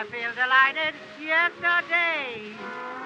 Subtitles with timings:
[0.00, 0.94] I feel delighted.
[1.20, 2.56] Yesterday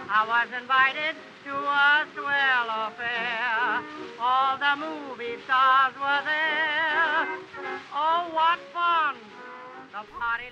[0.08, 3.82] I was invited to a swell affair.
[4.20, 7.26] All the movie stars were there.
[7.92, 9.16] Oh, what fun!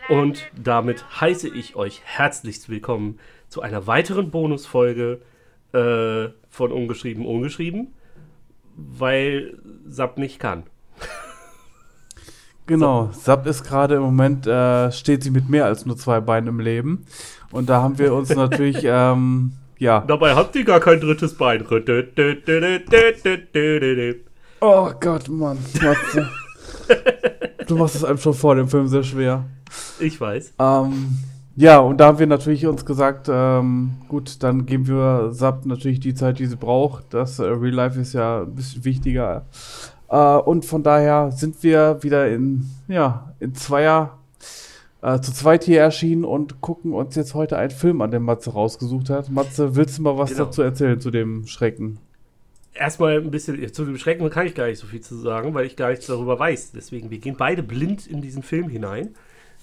[0.09, 5.23] Und damit heiße ich euch herzlichst willkommen zu einer weiteren Bonusfolge
[5.73, 7.95] äh, von Ungeschrieben Ungeschrieben,
[8.75, 10.65] weil Sab nicht kann.
[12.73, 16.49] Genau, Sab ist gerade im Moment, äh, steht sie mit mehr als nur zwei Beinen
[16.49, 17.05] im Leben.
[17.51, 20.01] Und da haben wir uns natürlich, ähm, ja.
[20.01, 21.67] Dabei habt ihr gar kein drittes Bein.
[24.63, 25.59] Oh Gott, Mann.
[25.83, 26.31] Matze.
[27.67, 29.45] du machst es einem schon vor dem Film sehr schwer.
[30.01, 30.55] Ich weiß.
[30.59, 31.19] Ähm,
[31.57, 36.01] ja, und da haben wir natürlich uns gesagt, ähm, gut, dann geben wir Sab natürlich
[36.01, 37.13] die Zeit, die sie braucht.
[37.13, 39.45] Das äh, Real Life ist ja ein bisschen wichtiger.
[40.13, 44.19] Äh, und von daher sind wir wieder in, ja, in Zweier,
[45.01, 48.51] äh, zu zweit hier erschienen und gucken uns jetzt heute einen Film an, den Matze
[48.51, 49.31] rausgesucht hat.
[49.31, 50.45] Matze, willst du mal was Genau.
[50.45, 51.99] dazu erzählen zu dem Schrecken?
[52.75, 55.67] Erstmal ein bisschen, zu dem Schrecken kann ich gar nicht so viel zu sagen, weil
[55.67, 56.73] ich gar nichts darüber weiß.
[56.73, 59.15] Deswegen, wir gehen beide blind in diesen Film hinein.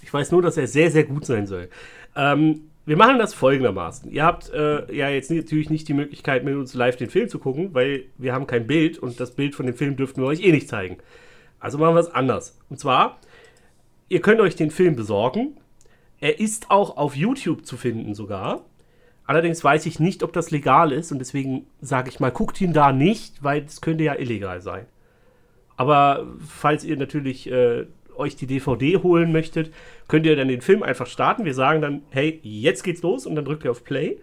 [0.01, 1.69] Ich weiß nur, dass er sehr, sehr gut sein soll.
[2.15, 4.11] Ähm, wir machen das folgendermaßen.
[4.11, 7.39] Ihr habt äh, ja jetzt natürlich nicht die Möglichkeit, mit uns live den Film zu
[7.39, 10.41] gucken, weil wir haben kein Bild und das Bild von dem Film dürften wir euch
[10.41, 10.97] eh nicht zeigen.
[11.59, 12.57] Also machen wir es anders.
[12.69, 13.19] Und zwar,
[14.07, 15.57] ihr könnt euch den Film besorgen.
[16.19, 18.65] Er ist auch auf YouTube zu finden sogar.
[19.25, 22.73] Allerdings weiß ich nicht, ob das legal ist und deswegen sage ich mal, guckt ihn
[22.73, 24.87] da nicht, weil es könnte ja illegal sein.
[25.77, 27.85] Aber falls ihr natürlich äh,
[28.19, 29.71] euch die DVD holen möchtet,
[30.07, 31.45] könnt ihr dann den Film einfach starten.
[31.45, 34.17] Wir sagen dann, hey, jetzt geht's los und dann drückt ihr auf Play.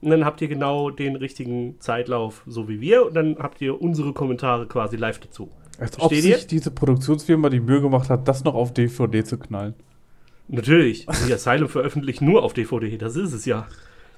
[0.00, 3.06] Und dann habt ihr genau den richtigen Zeitlauf, so wie wir.
[3.06, 5.50] Und dann habt ihr unsere Kommentare quasi live dazu.
[5.78, 6.36] Als ob Versteht ihr?
[6.36, 9.74] sich diese Produktionsfirma die Mühe gemacht hat, das noch auf DVD zu knallen.
[10.48, 13.68] Natürlich, die Asylum veröffentlicht nur auf DVD, das ist es ja.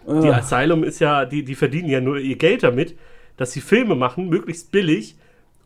[0.07, 0.39] Die Ah.
[0.39, 2.97] Asylum ist ja, die, die verdienen ja nur ihr Geld damit,
[3.37, 5.17] dass sie Filme machen, möglichst billig,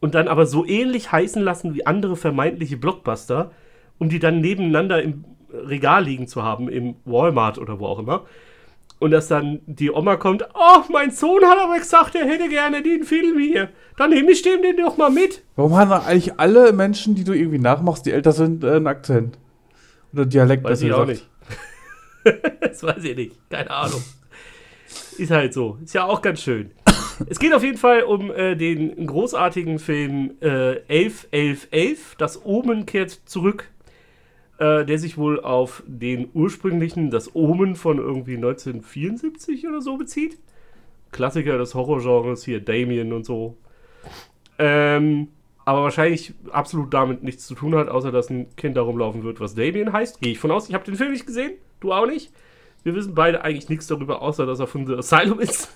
[0.01, 3.51] und dann aber so ähnlich heißen lassen wie andere vermeintliche Blockbuster,
[3.99, 8.27] um die dann nebeneinander im Regal liegen zu haben, im Walmart oder wo auch immer.
[8.99, 12.83] Und dass dann die Oma kommt, oh, mein Sohn hat aber gesagt, er hätte gerne
[12.83, 13.69] den Film hier.
[13.99, 15.43] Dann nehme ich dem den doch mal mit.
[15.55, 19.39] Warum haben eigentlich alle Menschen, die du irgendwie nachmachst, die älter sind, äh, einen Akzent?
[20.15, 21.29] Oder Dialekt, Weiß besser ich auch nicht.
[22.61, 23.51] das weiß ich nicht.
[23.51, 24.03] Keine Ahnung.
[25.19, 25.79] Ist halt so.
[25.85, 26.71] Ist ja auch ganz schön.
[27.29, 32.15] Es geht auf jeden Fall um äh, den großartigen Film äh, 11, 11, 11.
[32.17, 33.71] Das Omen kehrt zurück.
[34.59, 40.39] Äh, der sich wohl auf den ursprünglichen, das Omen von irgendwie 1974 oder so bezieht.
[41.13, 43.59] Klassiker des Horrorgenres, hier Damien und so.
[44.59, 45.29] Ähm,
[45.67, 49.41] aber wahrscheinlich absolut damit nichts zu tun hat, außer dass ein Kind da rumlaufen wird,
[49.41, 50.23] was Damien heißt.
[50.23, 50.71] Gehe ich von aus.
[50.71, 51.53] Ich habe den Film nicht gesehen.
[51.81, 52.33] Du auch nicht.
[52.83, 55.69] Wir wissen beide eigentlich nichts darüber, außer dass er von The Asylum ist.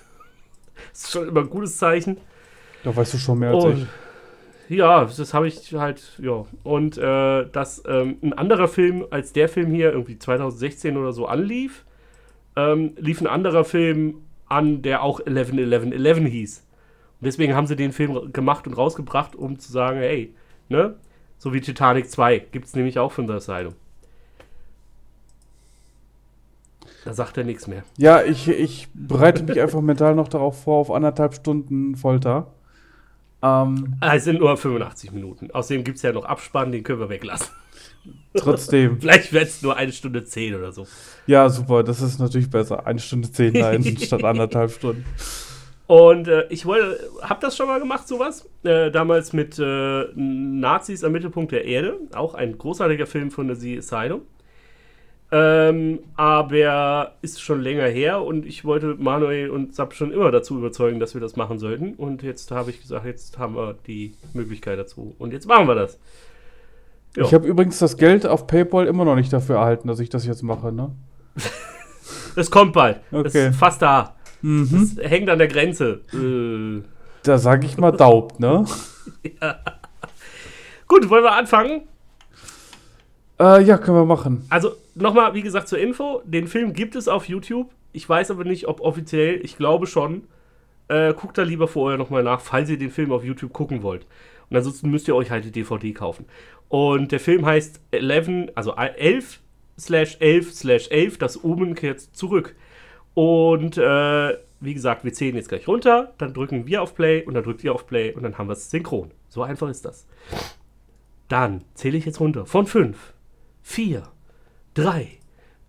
[0.91, 2.17] Das ist schon immer ein gutes Zeichen.
[2.83, 3.87] Da weißt du schon mehr als Und ich.
[4.67, 6.45] ja, das habe ich halt, ja.
[6.63, 11.27] Und äh, dass ähm, ein anderer Film als der Film hier irgendwie 2016 oder so
[11.27, 11.85] anlief,
[12.55, 16.67] ähm, lief ein anderer Film an, der auch 11, 11, 11 hieß.
[17.21, 20.33] Und deswegen haben sie den Film gemacht und rausgebracht, um zu sagen, hey,
[20.69, 20.95] ne?
[21.37, 23.75] So wie Titanic 2 gibt es nämlich auch von The Asylum.
[27.03, 27.83] Da sagt er nichts mehr.
[27.97, 32.47] Ja, ich, ich bereite mich einfach mental noch darauf vor, auf anderthalb Stunden Folter.
[33.41, 35.49] Ähm, Ah, es sind nur 85 Minuten.
[35.51, 37.47] Außerdem gibt es ja noch Abspann, den können wir weglassen.
[38.35, 38.97] trotzdem.
[39.01, 40.85] Vielleicht wird es nur eine Stunde 10 oder so.
[41.25, 42.85] Ja, super, das ist natürlich besser.
[42.85, 45.03] Eine Stunde zehn Nein, statt anderthalb Stunden.
[45.87, 48.47] Und äh, ich wollte, hab das schon mal gemacht, sowas.
[48.63, 51.97] Äh, damals mit äh, Nazis am Mittelpunkt der Erde.
[52.13, 54.21] Auch ein großartiger Film von der The Asylum.
[55.33, 60.57] Ähm, aber ist schon länger her und ich wollte Manuel und Sab schon immer dazu
[60.57, 61.93] überzeugen, dass wir das machen sollten.
[61.93, 65.15] Und jetzt habe ich gesagt, jetzt haben wir die Möglichkeit dazu.
[65.19, 65.97] Und jetzt machen wir das.
[67.15, 67.23] Ja.
[67.23, 70.25] Ich habe übrigens das Geld auf PayPal immer noch nicht dafür erhalten, dass ich das
[70.25, 70.91] jetzt mache, ne?
[72.35, 72.99] Es kommt bald.
[73.11, 73.49] Es Okay.
[73.49, 74.15] ist fast da.
[74.41, 74.89] Mhm.
[74.99, 76.01] Es hängt an der Grenze.
[76.13, 76.81] Äh.
[77.23, 78.65] Da sage ich mal Daubt, ne?
[80.87, 81.81] Gut, wollen wir anfangen?
[83.41, 84.45] Äh, ja, können wir machen.
[84.49, 87.71] Also nochmal, wie gesagt, zur Info, den Film gibt es auf YouTube.
[87.91, 90.25] Ich weiß aber nicht, ob offiziell, ich glaube schon.
[90.89, 94.05] Äh, guckt da lieber vorher nochmal nach, falls ihr den Film auf YouTube gucken wollt.
[94.49, 96.25] Und ansonsten müsst ihr euch halt die DVD kaufen.
[96.69, 99.39] Und der Film heißt 11, also 11
[99.79, 102.55] slash 11 slash 11, das Omen kehrt zurück.
[103.13, 107.33] Und äh, wie gesagt, wir zählen jetzt gleich runter, dann drücken wir auf Play und
[107.33, 109.11] dann drückt ihr auf Play und dann haben wir es synchron.
[109.29, 110.05] So einfach ist das.
[111.27, 113.10] Dann zähle ich jetzt runter von 5,
[113.63, 114.03] 4,
[114.73, 115.07] 3,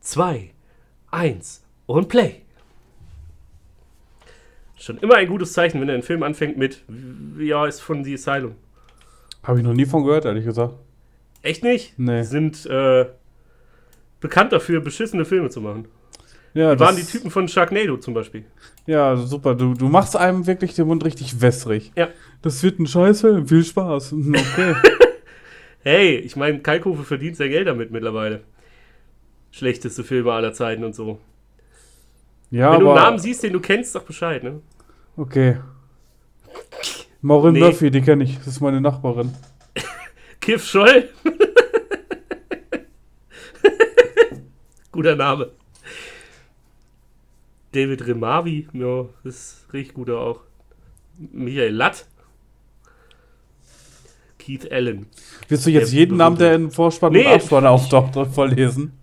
[0.00, 0.50] 2,
[1.10, 2.42] eins und Play.
[4.76, 6.82] Schon immer ein gutes Zeichen, wenn ein Film anfängt mit,
[7.38, 8.56] ja, ist von The Asylum.
[9.44, 10.74] Habe ich noch nie von gehört, ehrlich gesagt.
[11.42, 11.98] Echt nicht?
[11.98, 12.22] Nee.
[12.22, 13.06] Sind äh,
[14.20, 15.86] bekannt dafür, beschissene Filme zu machen.
[16.54, 18.44] Ja, Die waren die Typen von Sharknado zum Beispiel.
[18.86, 19.54] Ja, super.
[19.54, 21.92] Du, du machst einem wirklich den Mund richtig wässrig.
[21.96, 22.08] Ja.
[22.42, 23.46] Das wird ein Scheißfilm.
[23.48, 24.14] Viel Spaß.
[24.28, 24.74] Okay.
[25.82, 28.42] Hey, ich meine, Kalkofe verdient sehr Geld damit mittlerweile.
[29.50, 31.18] Schlechteste Filme aller Zeiten und so.
[32.50, 34.60] ja, Wenn du einen Namen siehst, den du kennst, sag Bescheid, ne?
[35.16, 35.58] Okay.
[37.20, 37.60] Maureen Nee.
[37.60, 38.38] Murphy, die kenne ich.
[38.38, 39.32] Das ist meine Nachbarin.
[40.40, 41.08] Kiff Scholl.
[44.92, 45.52] Guter Name.
[47.72, 50.40] David Remavi, ja, ist richtig guter auch.
[51.18, 52.06] Michael Latt.
[54.42, 55.06] Keith Allen.
[55.48, 57.26] Willst du jetzt jeden Namen, der in Vorspann Nee.
[57.26, 58.98] und Abspann auftaucht, vorlesen?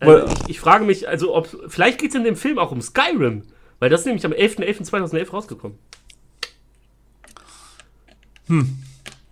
[0.00, 2.82] Äh, ich, ich frage mich, also ob, vielleicht geht es in dem Film auch um
[2.82, 3.42] Skyrim,
[3.78, 5.78] weil das ist nämlich am 11.11.2011 rausgekommen.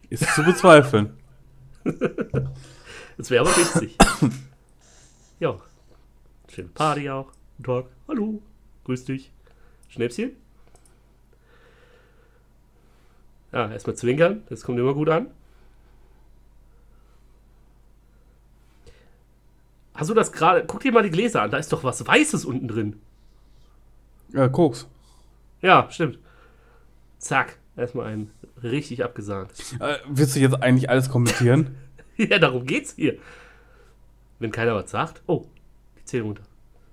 [0.08, 1.10] Ist zu bezweifeln.
[3.16, 3.98] Das wäre aber witzig.
[5.40, 5.54] ja.
[6.48, 7.30] Schöne Party auch.
[7.58, 7.84] Guten Tag.
[8.08, 8.40] Hallo.
[8.84, 9.30] Grüß dich.
[9.88, 10.30] Schnäpschen.
[13.52, 14.42] Ja, erstmal zwinkern.
[14.48, 15.28] Das kommt immer gut an.
[19.94, 20.64] Hast du das gerade?
[20.66, 21.50] Guck dir mal die Gläser an.
[21.50, 23.00] Da ist doch was Weißes unten drin.
[24.32, 24.88] Äh, Koks.
[25.60, 26.18] Ja, stimmt.
[27.18, 27.58] Zack.
[27.76, 28.30] Erstmal einen
[28.62, 29.52] richtig abgesahnt.
[29.78, 31.76] Äh, willst du jetzt eigentlich alles kommentieren?
[32.16, 33.16] Ja, darum geht's hier.
[34.40, 35.22] Wenn keiner was sagt.
[35.26, 35.46] Oh,
[35.98, 36.42] die Zähne runter.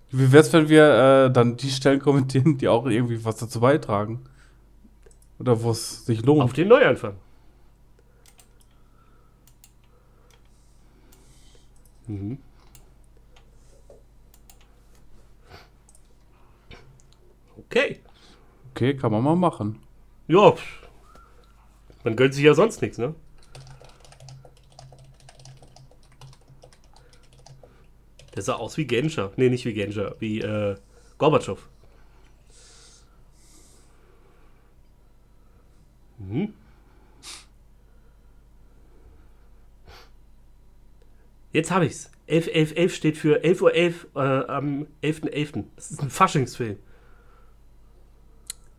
[0.09, 4.23] Wie wär's, wenn wir äh, dann die Stellen kommentieren, die auch irgendwie was dazu beitragen?
[5.39, 6.41] Oder wo es sich lohnt?
[6.41, 7.15] Auf den Neuanfang.
[12.07, 12.39] Mhm.
[17.57, 17.99] Okay.
[18.71, 19.79] Okay, kann man mal machen.
[20.27, 20.55] Ja.
[22.03, 23.13] Man gönnt sich ja sonst nichts, ne?
[28.35, 29.31] Der sah aus wie Genscher.
[29.35, 30.15] Nee, nicht wie Genscher.
[30.19, 30.75] Wie äh,
[31.17, 31.67] Gorbatschow.
[36.27, 36.53] Mhm.
[41.51, 42.11] Jetzt habe ich's.
[42.27, 45.63] 11, 11, 11 steht für 11.11 Uhr 11, äh, am 11.11.
[45.77, 46.77] Das ist ein Faschingsfilm.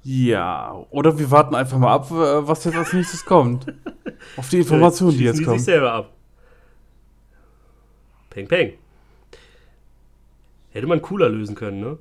[0.05, 3.67] Ja, oder wir warten einfach mal ab, äh, was jetzt als nächstes kommt.
[4.37, 5.59] Auf die Informationen, die Schießen jetzt die kommen.
[5.59, 6.13] sich selber ab.
[8.31, 8.75] Peng, peng.
[10.71, 11.99] Hätte man cooler lösen können, ne?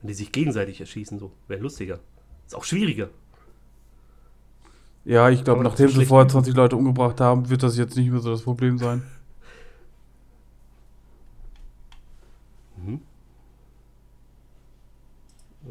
[0.00, 1.32] Wenn die sich gegenseitig erschießen, so.
[1.48, 2.00] Wäre lustiger.
[2.46, 3.08] Ist auch schwieriger.
[5.04, 6.30] Ja, ich glaube, nachdem sie vorher üben.
[6.32, 9.02] 20 Leute umgebracht haben, wird das jetzt nicht mehr so das Problem sein.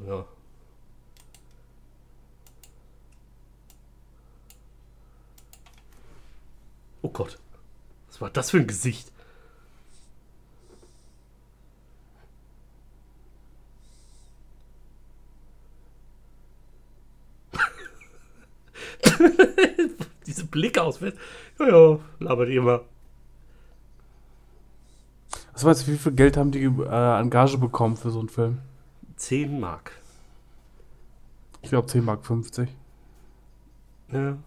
[0.07, 0.25] Ja.
[7.03, 7.37] Oh Gott.
[8.07, 9.12] Was war das für ein Gesicht?
[20.27, 20.99] Diese Blicke aus.
[21.01, 21.11] Ja,
[21.59, 22.81] ja, labert ihr mal.
[25.53, 28.29] Was meinst du, wie viel Geld haben die äh, an Gage bekommen für so einen
[28.29, 28.59] Film?
[29.17, 29.91] 10 Mark.
[31.61, 32.69] Ich glaube 10 Mark 50.
[34.11, 34.37] Ja.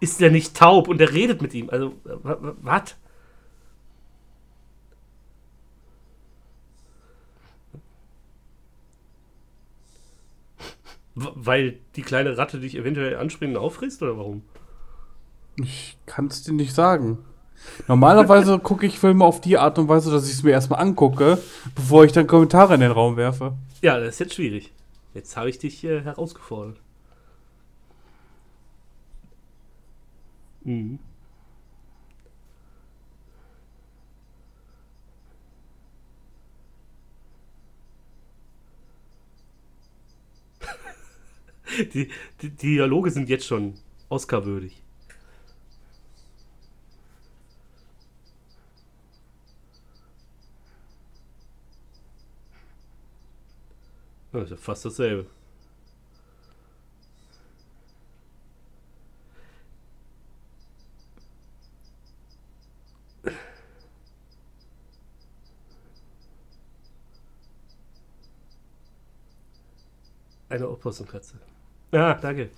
[0.00, 1.70] Ist der nicht taub und er redet mit ihm?
[1.70, 2.96] Also, was?
[11.14, 14.42] Weil die kleine Ratte dich eventuell anspringen und auffrisst oder warum?
[15.56, 17.18] Ich kann es dir nicht sagen.
[17.86, 21.38] Normalerweise gucke ich Filme auf die Art und Weise, dass ich es mir erstmal angucke,
[21.74, 23.54] bevor ich dann Kommentare in den Raum werfe.
[23.82, 24.72] Ja, das ist jetzt schwierig.
[25.14, 26.80] Jetzt habe ich dich äh, herausgefordert.
[30.64, 30.98] Mhm.
[41.94, 42.10] Die,
[42.40, 43.74] die Dialoge sind jetzt schon
[44.08, 44.82] Oscar-würdig.
[54.32, 55.26] Das ist ja fast dasselbe.
[70.48, 71.40] Eine Oppassenkatze.
[71.92, 72.50] Ah, danke.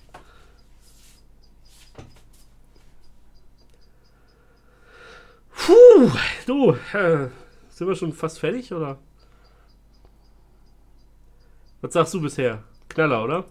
[5.51, 6.11] Puh,
[6.45, 7.29] du, äh,
[7.69, 8.97] sind wir schon fast fertig, oder?
[11.81, 12.63] Was sagst du bisher?
[12.89, 13.45] Knaller, oder?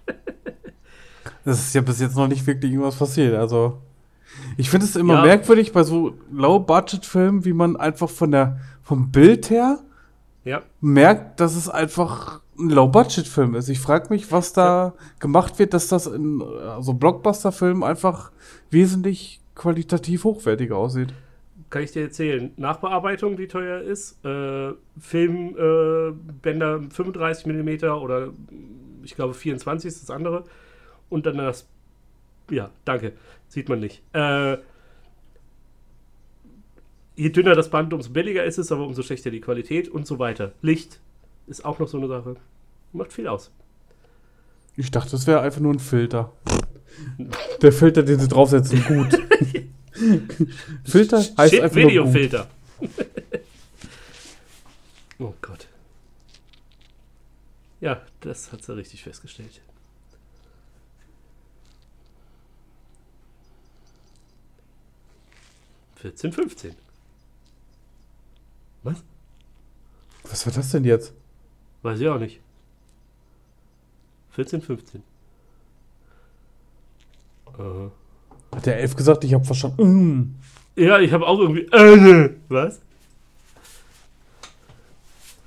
[1.44, 3.35] Es ist ja bis jetzt noch nicht wirklich irgendwas passiert.
[3.35, 3.80] Also,
[4.57, 5.23] ich finde es immer Ja.
[5.23, 9.78] merkwürdig bei so Low-Budget-Filmen, wie man einfach von der, vom Bild her
[10.45, 10.62] Ja.
[10.80, 13.69] merkt, dass es einfach ein Low-Budget-Film ist.
[13.69, 16.42] Ich frage mich, was da gemacht wird, dass das in
[16.80, 18.33] so Blockbuster-Filmen einfach
[18.71, 21.12] wesentlich qualitativ hochwertiger aussieht.
[21.71, 22.50] Kann ich dir erzählen.
[22.57, 24.23] Nachbearbeitung, die teuer ist.
[24.25, 28.30] Äh, Filmbänder äh, Bänder 35 mm oder
[29.04, 30.45] ich glaube 24 ist das andere.
[31.09, 31.66] Und dann das.
[32.50, 33.12] Ja, danke.
[33.49, 34.02] Sieht man nicht.
[34.12, 34.59] Äh,
[37.16, 40.19] je dünner das Band, umso billiger ist es, aber umso schlechter die Qualität und so
[40.19, 40.52] weiter.
[40.62, 41.00] Licht
[41.47, 42.37] ist auch noch so eine Sache.
[42.92, 43.50] Macht viel aus.
[44.76, 46.33] Ich dachte, das wäre einfach nur ein Filter.
[47.62, 49.19] Der Filter, den sie draufsetzen, gut.
[50.85, 51.76] Filter heißt Shit, einfach.
[51.76, 52.49] Videofilter.
[55.19, 55.66] oh Gott.
[57.80, 59.61] Ja, das hat sie richtig festgestellt.
[66.00, 66.75] Vierzehn, fünfzehn.
[68.83, 69.02] Was?
[70.23, 71.12] Was war das denn jetzt?
[71.83, 72.40] Weiß ich auch nicht.
[74.30, 75.02] 14, 15.
[77.47, 77.90] Aha.
[78.52, 79.83] Hat der Elf gesagt, ich habe verstanden.
[79.83, 80.35] Mm.
[80.76, 81.62] Ja, ich habe auch irgendwie.
[81.73, 82.80] Äh, was?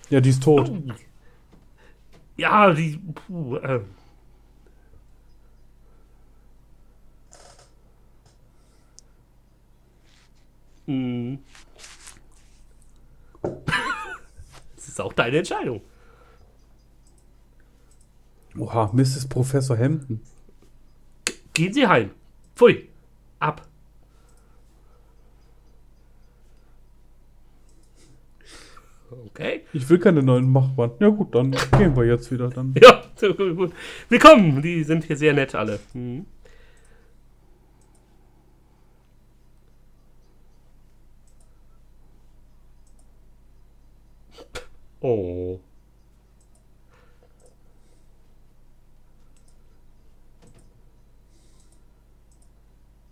[0.10, 0.72] Ja, die ist tot.
[2.38, 2.98] Ja, die.
[2.98, 3.82] Puh, äh.
[10.86, 11.40] Hm.
[14.76, 15.82] Das ist auch deine Entscheidung.
[18.58, 19.28] Oha, Mrs.
[19.28, 20.22] Professor Hampton.
[21.54, 22.12] Gehen Sie heim.
[22.56, 22.90] Pfui.
[23.40, 23.68] Ab.
[29.28, 29.62] Okay.
[29.74, 30.92] Ich will keine neuen Machbahn.
[31.00, 32.50] Ja gut, dann gehen wir jetzt wieder.
[32.50, 32.74] Dann.
[32.82, 33.74] Ja, gut.
[34.10, 34.62] Willkommen.
[34.62, 35.80] Die sind hier sehr nett alle.
[35.94, 36.26] Mhm.
[45.04, 45.60] Oh.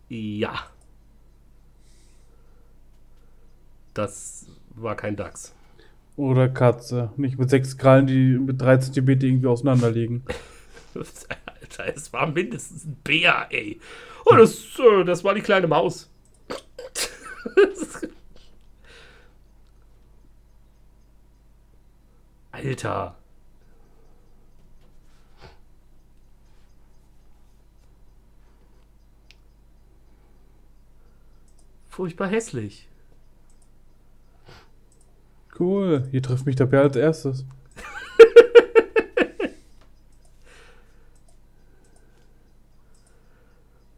[0.08, 0.68] Ja.
[3.94, 4.46] Das
[4.76, 5.54] war kein Dachs.
[6.16, 7.12] Oder Katze.
[7.18, 10.24] Nicht mit sechs Krallen, die mit drei Zentimeter irgendwie auseinander liegen.
[10.96, 13.82] Alter, es war mindestens ein Bär, ey.
[14.26, 16.10] Oh, das, äh, das war die kleine Maus.
[22.64, 23.16] Alter.
[31.90, 32.88] Furchtbar hässlich.
[35.60, 36.08] Cool.
[36.12, 37.46] Hier trifft mich der Bär als erstes.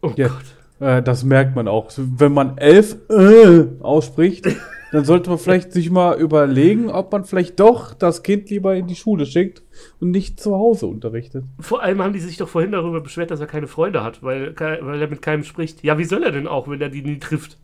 [0.01, 0.27] Oh Ja.
[0.27, 0.43] Gott.
[0.79, 1.89] Äh, das merkt man auch.
[1.95, 4.45] Wenn man elf äh, ausspricht,
[4.93, 8.85] dann sollte man vielleicht sich mal überlegen, ob man vielleicht doch das Kind lieber in
[8.85, 9.63] die Schule schickt
[9.99, 11.45] und nicht zu Hause unterrichtet.
[11.59, 14.53] Vor allem haben die sich doch vorhin darüber beschwert, dass er keine Freunde hat, weil,
[14.59, 15.83] weil er mit keinem spricht.
[15.83, 17.57] Ja, wie soll er denn auch, wenn er die nie trifft?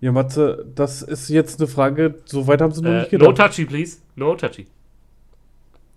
[0.00, 3.18] Ja, Matze, das ist jetzt eine Frage, so weit haben sie noch Äh, nicht no
[3.28, 3.36] gedacht.
[3.50, 3.98] touchy, please.
[4.16, 4.66] No touchy.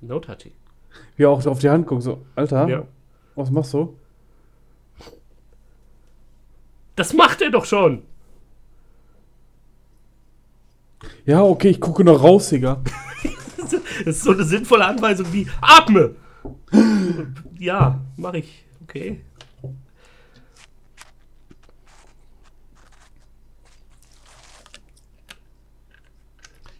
[0.02, 0.52] No touchy.
[1.16, 2.84] Wie auch auf die Hand guckt, so, Alter, Ja.
[3.36, 3.96] was machst du?
[6.98, 8.02] Das macht er doch schon.
[11.26, 12.82] Ja, okay, ich gucke noch raus, Digga.
[14.04, 16.16] Das ist so eine sinnvolle Anweisung wie Atme.
[17.58, 18.66] Ja, mache ich.
[18.84, 19.22] Okay.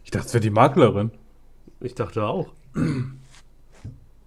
[0.04, 1.10] Ich dachte, es wäre die Maklerin.
[1.80, 2.52] Ich dachte auch.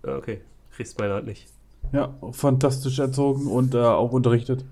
[0.03, 0.41] Okay,
[0.75, 1.47] kriegst meine Hand nicht.
[1.93, 4.65] Ja, fantastisch erzogen und äh, auch unterrichtet.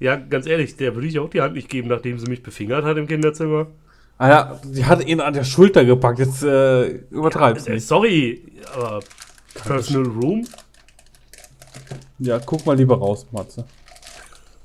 [0.00, 2.84] Ja, ganz ehrlich, der würde ich auch die Hand nicht geben, nachdem sie mich befingert
[2.84, 3.66] hat im Kinderzimmer.
[4.18, 7.86] Ah ja, sie hat ihn an der Schulter gepackt, jetzt äh, übertreib's Äh, nicht.
[7.86, 8.44] sorry,
[8.74, 9.00] aber
[9.54, 10.46] Personal Room?
[12.20, 13.66] Ja, guck mal lieber raus, Matze.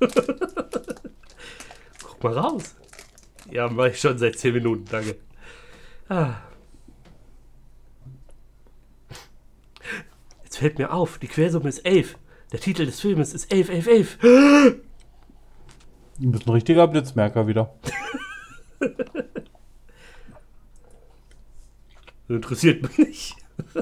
[2.02, 2.74] Guck mal raus.
[3.50, 5.16] Ja, mach ich schon seit 10 Minuten, danke.
[6.08, 6.34] Ah.
[10.44, 12.16] Jetzt fällt mir auf, die Quersumme ist 11.
[12.52, 14.18] Der Titel des Filmes ist 11, 11, 11.
[16.18, 17.74] Du bist ein richtiger Blitzmerker wieder.
[22.30, 23.36] Interessiert mich nicht.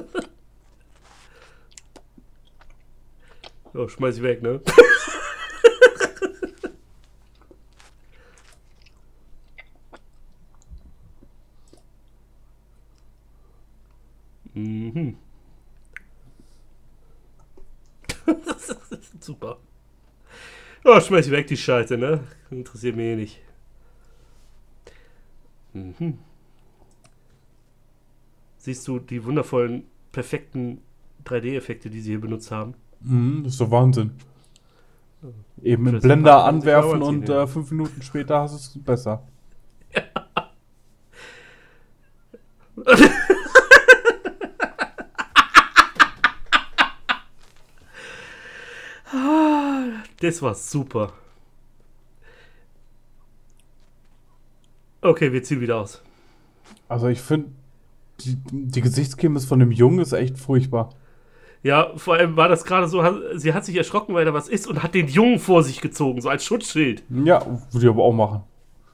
[3.75, 4.59] Oh, schmeiß ich weg, ne?
[14.55, 15.17] mhm.
[19.19, 19.59] Super.
[20.83, 22.23] Oh, schmeiß ich weg, die Scheiße, ne?
[22.49, 23.39] Interessiert mich eh nicht.
[25.73, 26.17] Mhm.
[28.69, 30.83] Siehst du die wundervollen, perfekten
[31.25, 32.75] 3D-Effekte, die sie hier benutzt haben?
[32.99, 34.11] Mhm, das ist doch Wahnsinn.
[35.63, 37.41] Eben ein Blender paar 20 Euro anwerfen und ja.
[37.41, 39.27] äh, fünf Minuten später hast du es besser.
[50.21, 51.13] Das war super.
[55.01, 56.03] Okay, wir ziehen wieder aus.
[56.89, 57.51] Also ich finde,
[58.25, 60.89] die, die Gesichtschemie von dem Jungen ist echt furchtbar.
[61.61, 63.03] Ja, vor allem war das gerade so,
[63.35, 66.21] sie hat sich erschrocken, weil da was ist und hat den Jungen vor sich gezogen,
[66.21, 67.03] so als Schutzschild.
[67.09, 68.43] Ja, würde ich aber auch machen.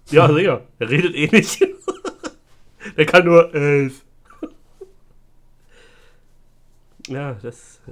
[0.10, 0.62] Ja, sicher.
[0.80, 1.62] Er redet eh nicht.
[2.98, 4.06] Der kann nur elf.
[7.08, 7.82] Ja, das.
[7.88, 7.92] Äh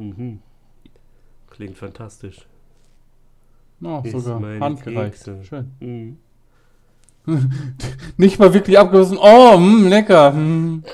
[0.00, 0.40] mhm.
[1.50, 2.46] Klingt fantastisch.
[4.04, 5.24] Ist sogar handgereicht.
[5.24, 5.44] Kekse.
[5.44, 5.72] Schön.
[5.80, 6.18] Mhm.
[8.16, 9.18] Nicht mal wirklich abgewissen.
[9.20, 10.32] Oh, mh, lecker.
[10.32, 10.84] Hm.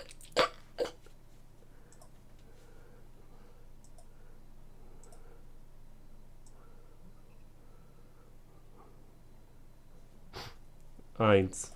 [11.18, 11.72] Eins.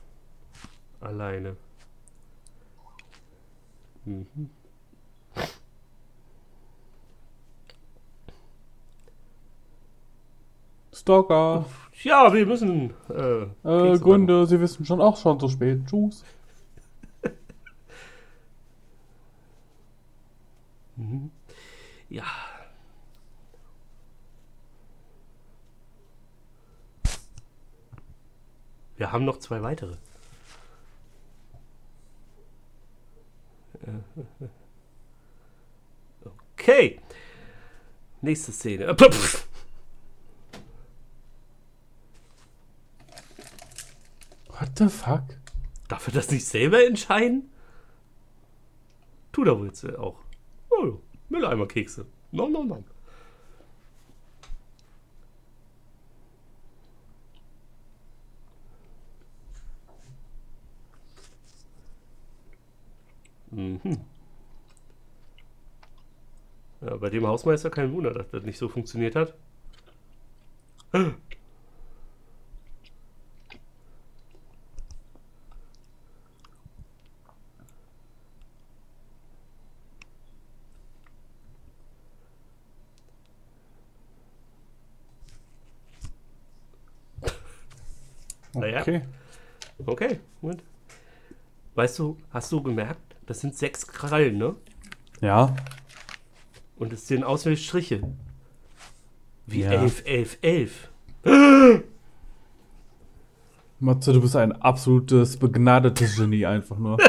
[1.01, 1.57] Alleine.
[4.05, 4.51] Mhm.
[10.93, 11.65] Stalker.
[12.03, 12.93] Ja, wir müssen.
[13.09, 15.87] Äh, Äh, Gründe, Sie wissen schon auch schon so spät.
[15.87, 16.25] Tschüss.
[20.97, 21.31] machen.
[22.09, 22.25] Ja.
[28.97, 29.97] Wir haben noch zwei weitere.
[36.55, 37.01] Okay.
[38.21, 38.85] Nächste Szene.
[38.85, 39.49] Äh, pf.
[44.47, 45.23] What the fuck?
[45.89, 47.51] Darf er das nicht selber entscheiden?
[49.33, 50.19] Tut er wohl jetzt auch.
[50.71, 50.93] Oh, ja.
[51.29, 52.07] Mülleimer Kekse.
[52.31, 52.85] Nom.
[63.51, 64.01] Mhm.
[66.81, 69.35] Ja, bei dem Hausmeister kein Wunder, dass das nicht so funktioniert hat.
[88.55, 88.81] Naja.
[88.81, 89.03] Okay.
[89.87, 90.63] Okay, gut.
[91.83, 94.55] Weißt du, hast du gemerkt, das sind sechs Krallen, ne?
[95.21, 95.57] Ja.
[96.77, 98.03] Und es sehen aus wie Striche.
[99.47, 99.73] Wie Ja.
[99.73, 100.91] elf, elf, elf.
[103.81, 106.99] Matze, du bist ein absolutes begnadetes Genie einfach nur.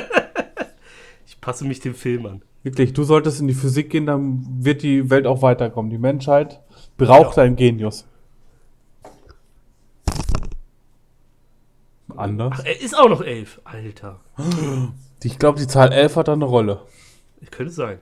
[1.28, 2.42] Ich passe mich dem Film an.
[2.64, 5.92] Wirklich, du solltest in die Physik gehen, dann wird die Welt auch weiterkommen.
[5.92, 6.62] Die Menschheit
[6.98, 7.44] braucht Ja.
[7.44, 8.08] einen Genius.
[12.24, 12.60] Anders?
[12.60, 13.62] Ach, er ist auch noch elf.
[13.64, 14.20] Alter.
[15.24, 16.82] Ich glaube, die Zahl 11 hat da eine Rolle.
[17.52, 18.00] Könnte sein.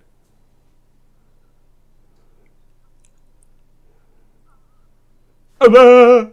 [5.59, 6.31] Aber.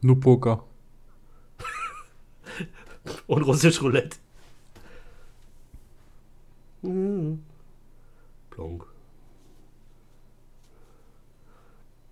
[0.00, 0.64] Nur Poker.
[3.26, 4.18] Und russisch Roulette.
[6.82, 7.44] Mhm.
[8.50, 8.86] Plonk.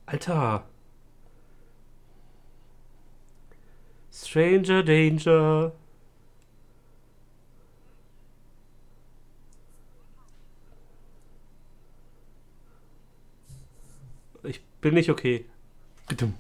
[0.07, 0.64] Alter.
[4.26, 5.72] Stranger Danger.
[14.42, 15.44] Ich bin nicht okay.
[16.08, 16.32] Bitte.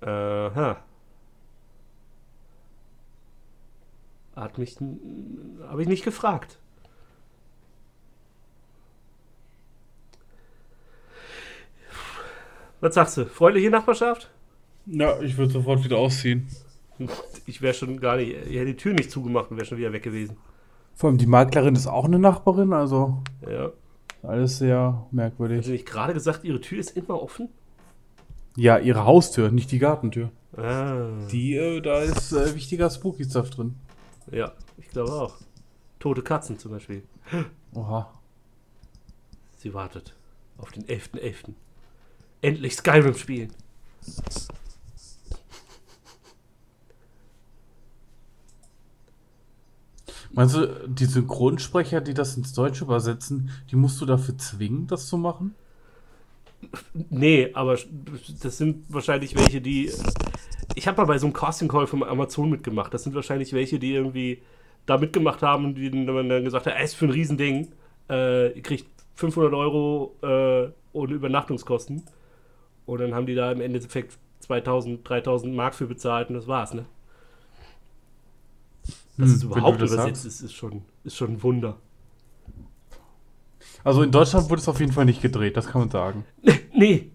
[0.00, 0.82] Aha.
[4.42, 4.76] Hat mich.
[5.68, 6.58] Habe ich nicht gefragt.
[12.80, 13.26] Was sagst du?
[13.26, 14.30] Freundliche Nachbarschaft?
[14.86, 16.48] Ja, ich würde sofort wieder ausziehen.
[17.46, 18.30] Ich wäre schon gar nicht.
[18.48, 20.36] Ich hätte die Tür nicht zugemacht und wäre schon wieder weg gewesen.
[20.94, 23.70] Vor allem die Maklerin ist auch eine Nachbarin, also Ja.
[24.22, 25.58] alles sehr merkwürdig.
[25.58, 27.48] Hast du nicht gerade gesagt, ihre Tür ist immer offen?
[28.56, 30.30] Ja, ihre Haustür, nicht die Gartentür.
[30.56, 31.06] Ah.
[31.30, 33.74] Die, äh, da ist äh, wichtiger Spooky-Stuff drin.
[34.30, 35.36] Ja, ich glaube auch.
[35.98, 37.02] Tote Katzen zum Beispiel.
[37.74, 38.12] Oha.
[39.56, 40.14] Sie wartet
[40.58, 41.54] auf den 11.11.
[42.40, 43.52] Endlich Skyrim spielen.
[50.32, 55.06] Meinst du, die Synchronsprecher, die das ins Deutsche übersetzen, die musst du dafür zwingen, das
[55.06, 55.54] zu machen?
[56.94, 57.76] Nee, aber
[58.40, 59.92] das sind wahrscheinlich welche, die.
[60.82, 62.92] Ich habe mal bei so einem Casting Call von Amazon mitgemacht.
[62.92, 64.42] Das sind wahrscheinlich welche, die irgendwie
[64.84, 67.68] da mitgemacht haben und die dann gesagt hat, ey, ist für ein Riesending.
[68.10, 72.02] Äh, ihr kriegt 500 Euro äh, ohne Übernachtungskosten.
[72.86, 76.74] Und dann haben die da im Endeffekt 2000, 3000 Mark für bezahlt und das war's,
[76.74, 76.86] ne?
[79.18, 81.78] Dass Hm, es überhaupt das übersetzt ist, ist schon, ist schon ein Wunder.
[83.84, 86.24] Also in Deutschland wurde es auf jeden Fall nicht gedreht, das kann man sagen.
[86.74, 87.11] Nee.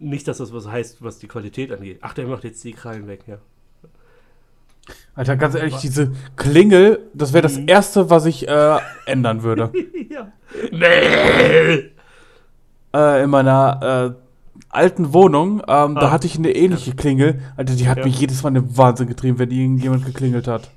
[0.00, 1.98] Nicht, dass das was heißt, was die Qualität angeht.
[2.02, 3.38] Ach, der macht jetzt die Krallen weg, ja.
[5.14, 7.68] Alter, ganz ehrlich, diese Klingel, das wäre das Mhm.
[7.68, 9.70] Erste, was ich äh, ändern würde.
[10.10, 10.32] ja.
[10.70, 11.90] Nee.
[12.94, 16.10] äh, in meiner äh, alten Wohnung, ähm, da Ah.
[16.10, 17.40] hatte ich eine ähnliche Klingel.
[17.56, 18.04] Alter, die hat Ja.
[18.04, 20.70] mich jedes Mal in den Wahnsinn getrieben, wenn irgendjemand geklingelt hat.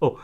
[0.00, 0.16] Oh,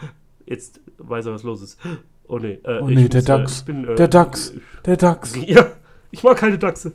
[0.47, 1.79] jetzt weiß er, was los ist.
[2.27, 2.59] Oh nee.
[2.65, 3.59] Äh, Oh ich nee, der muss, Dachs.
[3.61, 4.53] ich bin, äh, Der Dachs.
[4.87, 5.35] Der Dachs.
[5.47, 5.67] Ja,
[6.11, 6.93] ich mag keine Dachse.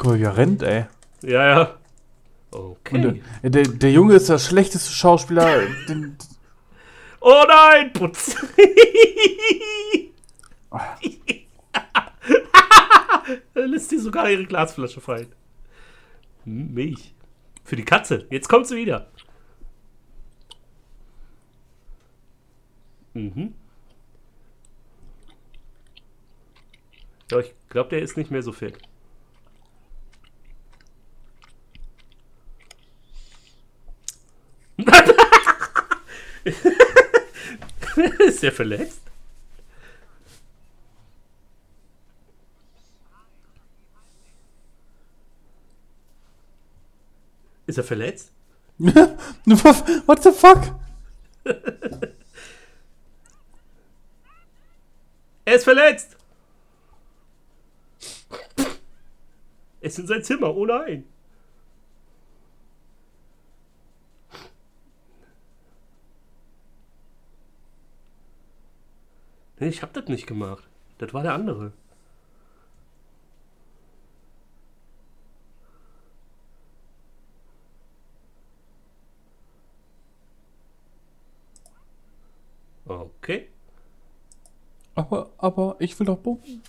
[0.00, 0.86] Kohärent, ey.
[1.22, 1.74] Ja, ja.
[2.52, 3.22] Und, Okay.
[3.42, 5.60] äh, der, der Junge ist der schlechteste Schauspieler.
[5.88, 6.16] Den,
[7.20, 8.34] Oh nein, Putz.
[13.54, 15.32] lässt sie sogar ihre Glasflasche fallen.
[16.44, 17.14] Hm, Milch.
[17.64, 18.26] Für die Katze.
[18.30, 19.06] Jetzt kommt sie wieder.
[23.14, 23.54] Mhm.
[27.30, 28.78] Ja, ich glaube, der ist nicht mehr so fit.
[38.18, 39.00] ist der verletzt?
[47.66, 48.32] Ist er verletzt?
[48.78, 50.74] What the fuck?
[55.44, 56.16] Er ist verletzt!
[59.80, 61.06] Er ist in sein Zimmer, oh nein!
[69.60, 70.64] Nee, ich hab das nicht gemacht.
[70.98, 71.72] Das war der andere.
[82.86, 83.48] Okay.
[84.94, 86.62] Aber, aber ich will doch bumpen.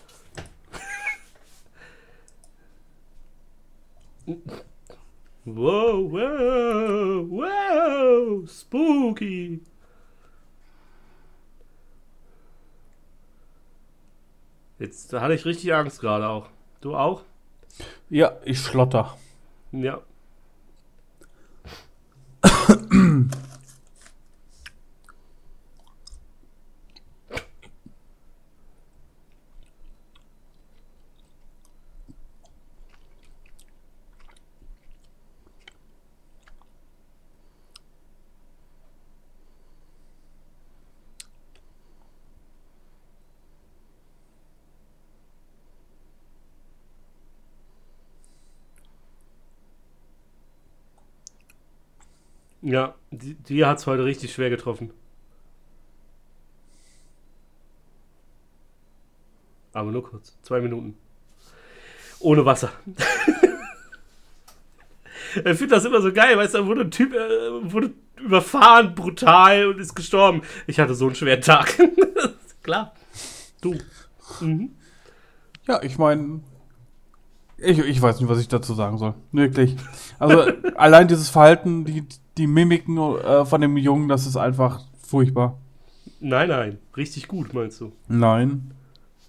[5.45, 9.62] Wow, wow, wow, spooky.
[14.82, 16.50] Jetzt da hatte ich richtig Angst gerade auch.
[16.82, 17.22] Du auch?
[18.10, 19.15] Ja, ich schlotter.
[19.72, 20.02] Ja.
[52.71, 54.91] Ja, die, die hat es heute richtig schwer getroffen.
[59.73, 60.38] Aber nur kurz.
[60.41, 60.95] Zwei Minuten.
[62.19, 62.71] Ohne Wasser.
[65.36, 68.95] ich finde das immer so geil, weißt du, da wurde ein Typ äh, wurde überfahren,
[68.95, 70.41] brutal und ist gestorben.
[70.65, 71.77] Ich hatte so einen schweren Tag.
[72.63, 72.93] Klar.
[73.60, 73.75] Du.
[74.39, 74.69] Mhm.
[75.67, 76.39] Ja, ich meine,
[77.57, 79.13] ich, ich weiß nicht, was ich dazu sagen soll.
[79.31, 79.75] Wirklich.
[80.19, 82.07] Also allein dieses Verhalten, die,
[82.38, 85.58] die Mimiken äh, von dem Jungen, das ist einfach furchtbar.
[86.20, 86.78] Nein, nein.
[86.96, 87.91] Richtig gut, meinst du?
[88.08, 88.74] Nein.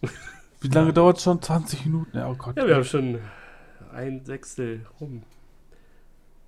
[0.61, 1.43] Wie lange dauert es schon?
[1.43, 2.17] 20 Minuten?
[2.17, 2.57] Ja, oh Gott.
[2.57, 3.19] Ja, wir haben schon
[3.93, 5.23] ein Sechstel rum.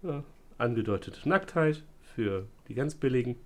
[0.03, 0.23] Ja,
[0.59, 1.23] angedeutet.
[1.25, 1.83] Nacktheit
[2.15, 3.37] für die ganz billigen.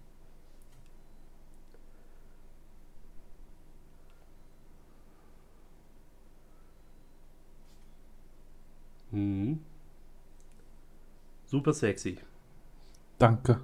[9.11, 9.61] Mhm.
[11.47, 12.19] Super sexy.
[13.19, 13.61] Danke.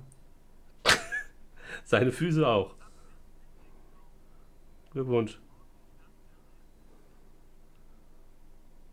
[1.84, 2.74] Seine Füße auch.
[4.92, 5.38] Glückwunsch.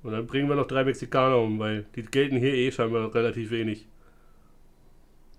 [0.04, 3.52] Und dann bringen wir noch drei Mexikaner um, weil die gelten hier eh scheinbar relativ
[3.52, 3.88] wenig.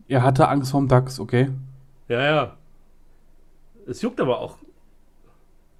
[0.08, 1.50] Er hatte Angst vorm Dachs, okay?
[2.08, 2.56] Ja, ja.
[3.87, 4.58] Es juckt aber auch.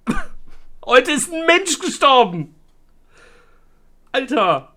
[0.85, 2.53] Heute ist ein Mensch gestorben.
[4.11, 4.73] Alter.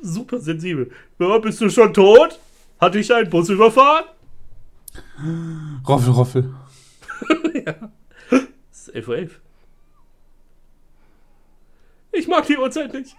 [0.00, 0.90] Super sensibel.
[1.18, 2.38] Ja, bist du schon tot?
[2.82, 4.04] Hatte ich einen Bus überfahren?
[5.86, 6.52] Roffel, Roffel.
[8.72, 9.30] Es ist 11.11 Uhr.
[12.10, 13.14] Ich mag die Uhrzeit nicht.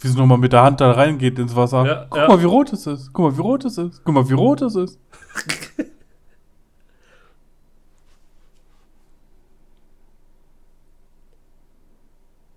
[0.00, 1.86] Wie sie nochmal mit der Hand da reingeht ins Wasser.
[1.86, 2.26] Ja, Guck ja.
[2.26, 3.12] mal, wie rot es ist.
[3.12, 4.02] Guck mal, wie rot es ist.
[4.02, 4.98] Guck mal, wie rot es ist.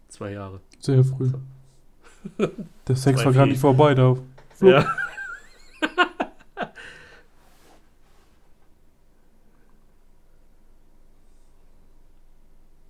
[0.09, 0.61] Zwei Jahre.
[0.79, 1.29] Sehr früh.
[2.87, 4.15] Der Sex war gar nicht vorbei da.
[4.61, 4.73] Flug.
[4.73, 4.85] Ja.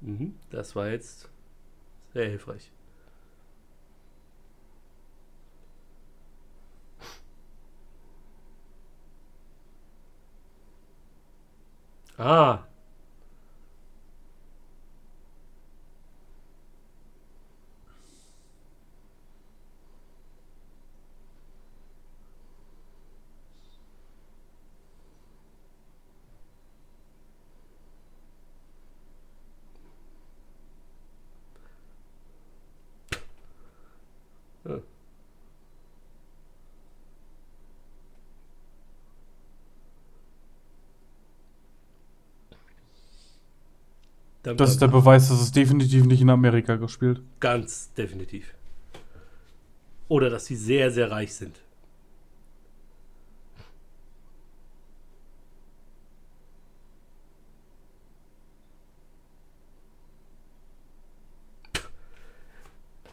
[0.01, 1.29] mhm, das war jetzt
[2.13, 2.71] sehr hilfreich.
[12.17, 12.63] Ah.
[34.65, 34.81] Ja.
[44.43, 44.87] Dam, Das ist der.
[44.87, 47.21] Beweis, dass es definitiv nicht in Amerika gespielt.
[47.39, 48.53] Ganz definitiv.
[50.07, 51.61] Oder dass sie sehr, sehr reich sind.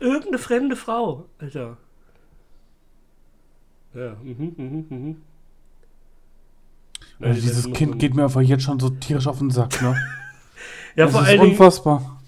[0.00, 1.76] Irgendeine fremde Frau, Alter.
[3.94, 5.16] Ja, mhm, mhm, mhm.
[7.20, 9.96] Also dieses Kind geht mir einfach jetzt schon so tierisch auf den Sack, ne?
[10.98, 12.20] Ja, das vor ist allen Dingen unfassbar.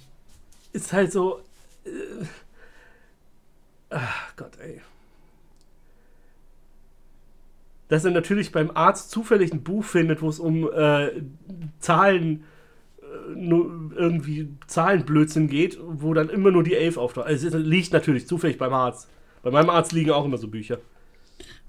[0.72, 1.40] ist halt so.
[1.84, 1.90] Äh,
[3.90, 4.80] ach Gott, ey.
[7.88, 11.08] Dass er natürlich beim Arzt zufällig ein Buch findet, wo es um äh,
[11.80, 12.44] Zahlen,
[13.02, 17.26] äh, nur irgendwie Zahlenblödsinn geht, wo dann immer nur die 11 auftaucht.
[17.26, 19.08] Also es liegt natürlich zufällig beim Arzt.
[19.42, 20.78] Bei meinem Arzt liegen auch immer so Bücher.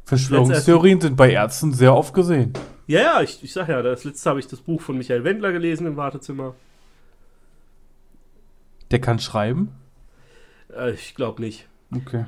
[0.05, 2.53] Verschwörungstheorien sind bei Ärzten sehr oft gesehen.
[2.85, 5.51] Ja, ja, ich, ich sag ja, das letzte habe ich das Buch von Michael Wendler
[5.51, 6.53] gelesen im Wartezimmer.
[8.91, 9.71] Der kann schreiben?
[10.75, 11.67] Äh, ich glaube nicht.
[11.95, 12.25] Okay.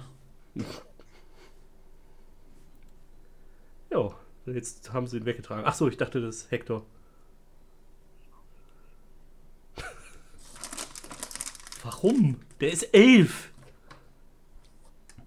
[3.91, 4.09] Ja,
[4.45, 5.63] jetzt haben sie ihn weggetragen.
[5.65, 6.85] Ach so, ich dachte, das ist Hector.
[11.83, 12.37] Warum?
[12.61, 13.51] Der ist elf.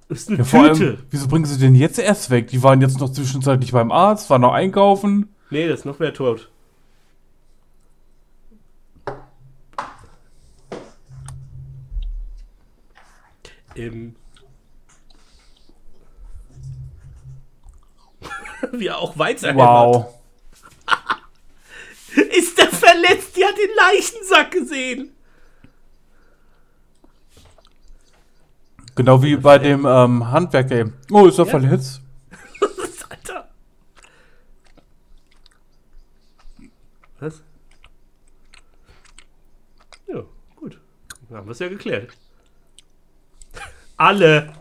[0.09, 0.59] Ist eine Ja, Tüte.
[0.85, 2.47] allem, wieso bringen sie den jetzt erst weg?
[2.49, 5.35] Die waren jetzt noch zwischenzeitlich beim Arzt, waren noch einkaufen.
[5.51, 6.51] Nee, das ist noch wer tot.
[13.77, 14.17] Im.
[18.73, 20.15] Wie er auch Weizen Wow.
[22.37, 23.37] Ist der verletzt?
[23.37, 25.13] Die hat den Leichensack gesehen.
[28.95, 30.95] Genau wie bei dem ähm, Handwerker eben.
[31.11, 31.51] Oh, ist er Ja.
[31.51, 32.01] verletzt?
[33.11, 33.51] Alter.
[37.21, 37.43] Was?
[40.07, 40.25] Ja,
[40.57, 40.81] gut.
[41.29, 42.17] Dann haben wir es ja geklärt.
[43.97, 44.53] Alle.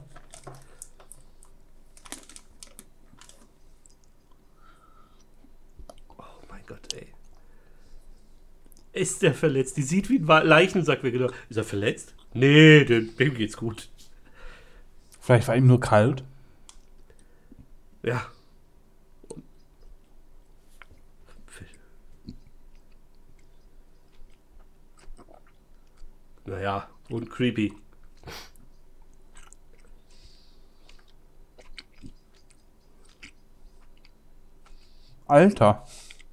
[6.17, 7.07] Oh mein Gott, ey.
[8.93, 9.77] Ist der verletzt?
[9.77, 11.33] Die sieht wie ein Wa- Leichensack weggedacht.
[11.49, 12.15] Ist er verletzt?
[12.33, 13.89] Nee, dem, dem geht's gut.
[15.19, 16.23] Vielleicht war ihm nur kalt.
[18.03, 18.25] Ja.
[26.45, 27.73] Naja, und creepy.
[35.27, 35.83] Alter.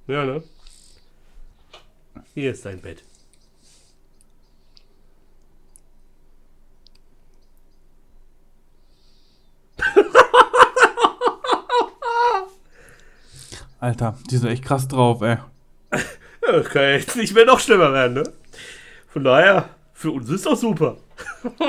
[0.07, 0.43] Ja, ne?
[2.33, 3.03] Hier ist dein Bett.
[13.79, 15.37] Alter, die sind echt krass drauf, ey.
[15.91, 18.23] Ja, das kann ja jetzt nicht mehr noch schlimmer werden, ne?
[19.09, 20.97] Von daher, für uns ist doch super.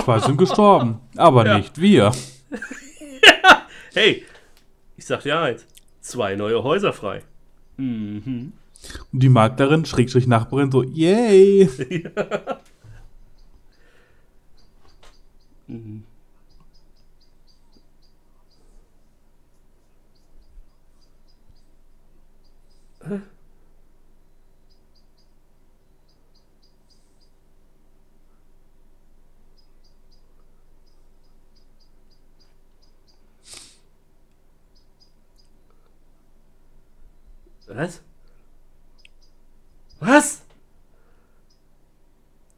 [0.05, 1.59] Zwei sind gestorben, aber Ja.
[1.59, 2.13] nicht wir.
[3.97, 4.25] Hey,
[4.97, 5.65] ich sag dir eins:
[6.05, 7.23] zwei neue Häuser frei.
[7.77, 8.53] Mhm.
[9.13, 11.69] Und die Maklerin, Schrägstrich Nachbarin, so, yay!
[11.79, 12.11] Mhm.
[37.67, 38.01] Was?
[40.01, 40.43] Was?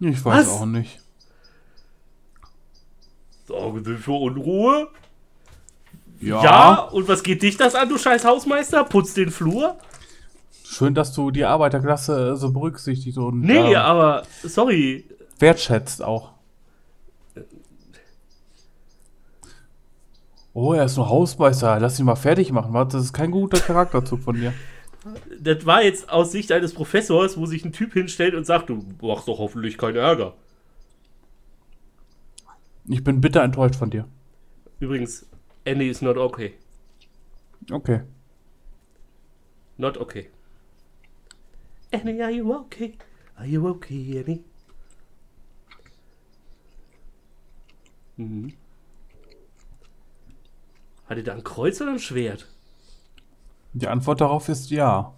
[0.01, 0.49] Ich weiß Was?
[0.49, 1.01] auch nicht.
[3.47, 4.89] Sorgen Sie für Unruhe?
[6.21, 6.43] Ja.
[6.43, 6.75] Ja.
[6.81, 8.85] Und was geht dich das an, du scheiß Hausmeister?
[8.85, 9.77] Putz den Flur?
[10.65, 15.05] Schön, dass du die Arbeiterklasse so berücksichtigt und Nee, äh, aber sorry.
[15.39, 16.33] wertschätzt auch.
[20.53, 21.79] Oh, er ist nur Hausmeister.
[21.79, 22.73] Lass ihn mal fertig machen.
[22.73, 22.89] Was?
[22.89, 24.53] Das ist kein guter Charakterzug von dir.
[25.41, 28.85] Das war jetzt aus Sicht eines Professors, wo sich ein Typ hinstellt und sagt, du
[29.01, 30.35] machst doch hoffentlich keinen Ärger.
[32.89, 34.09] Ich bin bitter enttäuscht von dir.
[34.81, 35.29] Übrigens,
[35.67, 36.55] Annie is not okay.
[37.71, 38.03] Okay.
[39.77, 40.31] Not okay.
[41.93, 42.95] Annie, are you okay?
[43.37, 44.45] Are you okay, Annie?
[48.17, 48.55] Mhm.
[51.07, 52.49] Hat er da ein Kreuz oder ein Schwert?
[53.77, 55.13] Die Antwort darauf ist ja.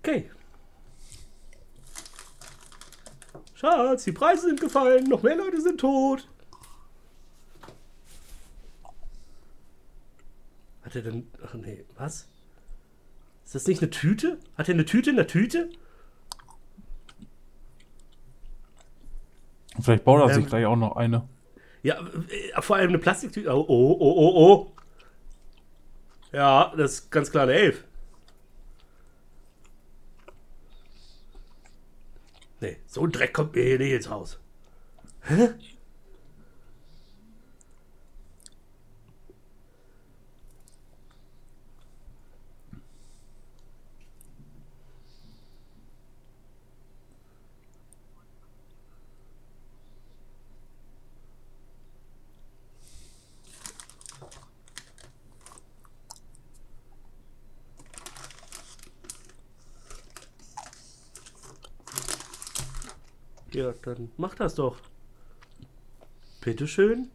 [0.00, 0.28] Okay.
[3.54, 6.28] Schatz, die Preise sind gefallen, noch mehr Leute sind tot.
[10.82, 11.30] Hat er denn.
[11.46, 12.26] Ach nee, was?
[13.44, 14.40] Ist das nicht eine Tüte?
[14.58, 15.70] Hat er eine Tüte in der Tüte?
[19.80, 20.34] Vielleicht baut er Ähm.
[20.34, 21.28] sich gleich auch noch eine.
[21.82, 23.50] Ja, äh, vor allem eine Plastiktüte.
[23.54, 24.72] Oh, oh, oh, oh, oh.
[26.32, 27.84] Ja, das ist ganz klar eine Elf.
[32.60, 34.38] Nee, so ein Dreck kommt mir hier nicht ins Haus.
[35.22, 35.50] Hä?
[63.54, 64.76] Ja, dann mach das doch.
[66.40, 67.10] Bitteschön.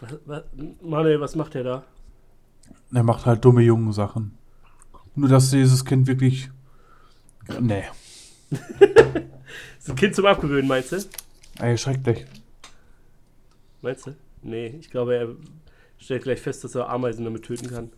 [0.00, 0.42] Was, was,
[0.82, 1.84] Manuel, was macht der da?
[2.92, 4.36] Er macht halt dumme jungen Sachen.
[5.14, 6.50] Nur, dass dieses Kind wirklich.
[7.60, 7.84] Nee.
[9.78, 10.98] Ist ein Kind zum Abgewöhnen, meinst du?
[11.58, 12.26] Ey, schrecklich.
[13.82, 14.16] Meinst du?
[14.42, 15.28] Nee, ich glaube, er
[15.98, 17.90] stellt gleich fest, dass er Ameisen damit töten kann.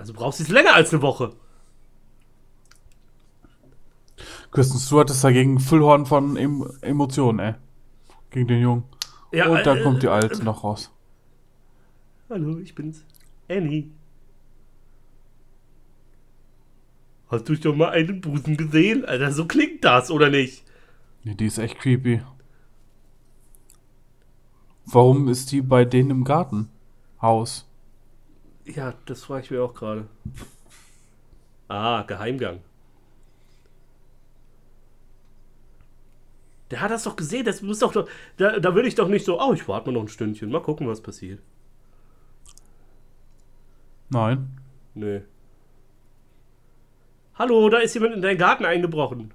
[0.00, 1.34] Also brauchst du es länger als eine Woche.
[4.50, 7.54] Kristen Stewart ist dagegen Füllhorn von em Emotionen, ey.
[8.30, 8.84] Gegen den Jungen.
[9.30, 10.90] Ja, Und dann äh, kommt die äh, Alte noch raus.
[12.30, 13.04] Hallo, ich bin's.
[13.46, 13.90] Annie.
[17.28, 19.04] Hast du schon mal einen Busen gesehen?
[19.04, 20.64] Alter, so klingt das, oder nicht?
[21.24, 22.22] Nee, die ist echt creepy.
[24.86, 26.70] Warum ist die bei denen im Garten?
[28.74, 30.06] Ja, das frage ich mir auch gerade.
[31.68, 32.60] Ah, Geheimgang.
[36.70, 37.92] Der hat das doch gesehen, das muss doch.
[38.36, 40.62] Da, da würde ich doch nicht so, oh, ich warte mal noch ein Stündchen, mal
[40.62, 41.40] gucken, was passiert.
[44.10, 44.56] Nein.
[44.94, 45.20] Nö.
[47.34, 49.32] Hallo, da ist jemand in deinen Garten eingebrochen.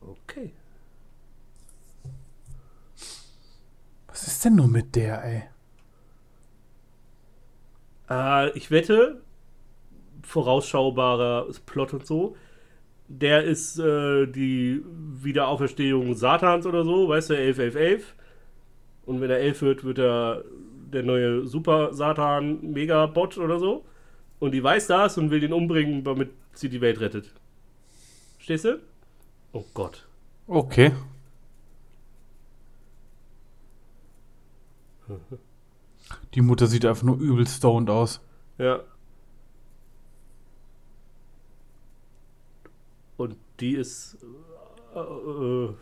[0.00, 0.52] Okay.
[4.06, 5.42] Was ist denn nur mit der, ey?
[8.08, 9.20] Äh, ich wette,
[10.22, 12.36] vorausschaubarer Plot und so,
[13.08, 18.14] der ist äh, die Wiederauferstehung Satans oder so, weißt du, 11, 11, 11.
[19.06, 20.44] Und wenn er 11 wird, wird er
[20.92, 23.86] der neue Super-Satan-Megabot oder so.
[24.38, 27.34] Und die weiß das und will ihn umbringen, damit sie die Welt rettet.
[28.38, 28.78] Stehst du?
[29.52, 30.06] Oh Gott.
[30.46, 30.92] Okay.
[36.34, 38.20] Die Mutter sieht einfach nur übel stoned aus.
[38.58, 38.80] Ja.
[43.16, 44.16] Und die ist.
[44.94, 45.74] Äh, äh,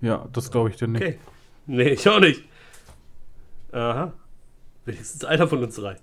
[0.00, 1.02] Ja, das glaube ich dir nicht.
[1.02, 1.18] okay.
[1.66, 2.44] Nee, ich auch nicht.
[3.72, 4.12] Aha.
[4.84, 5.96] Wenigstens einer von uns drei.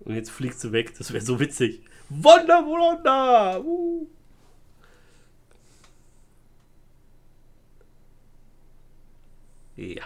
[0.00, 0.96] Und jetzt fliegst du weg.
[0.96, 1.84] Das wäre so witzig.
[2.08, 3.62] Wunder, Wunder!
[3.64, 4.08] Uh.
[9.78, 10.02] Ja.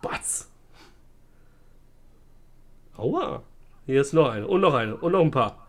[0.00, 0.48] Batz.
[2.96, 3.42] Aua.
[3.84, 4.46] Hier ist noch eine.
[4.48, 4.96] Und noch eine.
[4.96, 5.66] Und noch ein paar.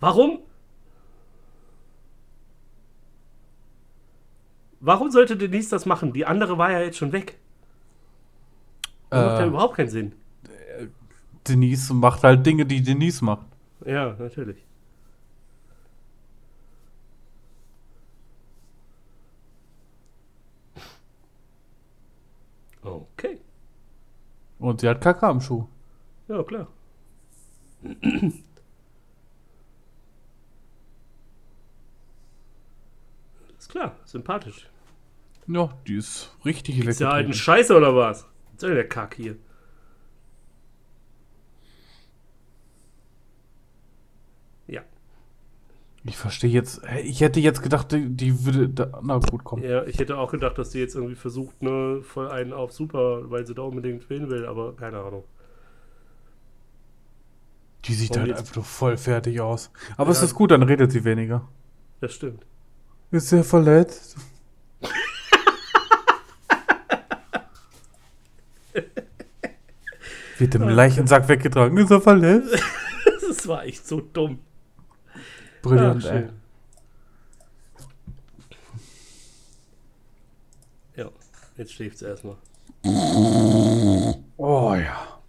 [0.00, 0.40] Warum?
[4.80, 6.12] Warum sollte Denise das machen?
[6.12, 7.38] Die andere war ja jetzt schon weg.
[9.10, 10.12] Das macht ja Äh, überhaupt keinen Sinn.
[11.46, 13.46] Denise macht halt Dinge, die Denise macht.
[13.84, 14.58] Ja, natürlich.
[22.84, 23.38] Okay.
[24.58, 25.66] Und sie hat Kacke am Schuh.
[26.28, 26.66] Ja, klar.
[33.58, 34.68] Ist klar, sympathisch.
[35.46, 37.38] Ja, die ist richtig Ist ja halt ein lecker.
[37.38, 38.24] Scheiße oder was?
[38.52, 39.36] Was soll denn der Kack hier?
[44.66, 44.82] Ja.
[46.08, 46.80] Ich verstehe jetzt.
[47.04, 48.68] Ich hätte jetzt gedacht, die, die würde.
[48.68, 49.62] Da, na gut, komm.
[49.62, 53.30] Ja, ich hätte auch gedacht, dass die jetzt irgendwie versucht, ne, voll einen auf super,
[53.30, 55.24] weil sie da unbedingt wählen will, aber keine Ahnung.
[57.84, 58.40] Die sieht Warum halt jetzt?
[58.40, 59.70] einfach nur voll fertig aus.
[59.96, 60.24] Aber es Ja.
[60.24, 61.46] ist gut, dann redet sie weniger.
[62.00, 62.44] Das stimmt.
[63.10, 64.16] Ist sehr verletzt.
[70.38, 71.76] Wird im Leichensack weggetragen.
[71.78, 72.62] Ist er verletzt?
[73.28, 74.38] Das war echt so dumm.
[75.68, 76.28] Brillant, Ach, ey.
[80.96, 81.10] Ja,
[81.56, 82.36] jetzt schläft sie erstmal.
[84.36, 85.20] Oh ja.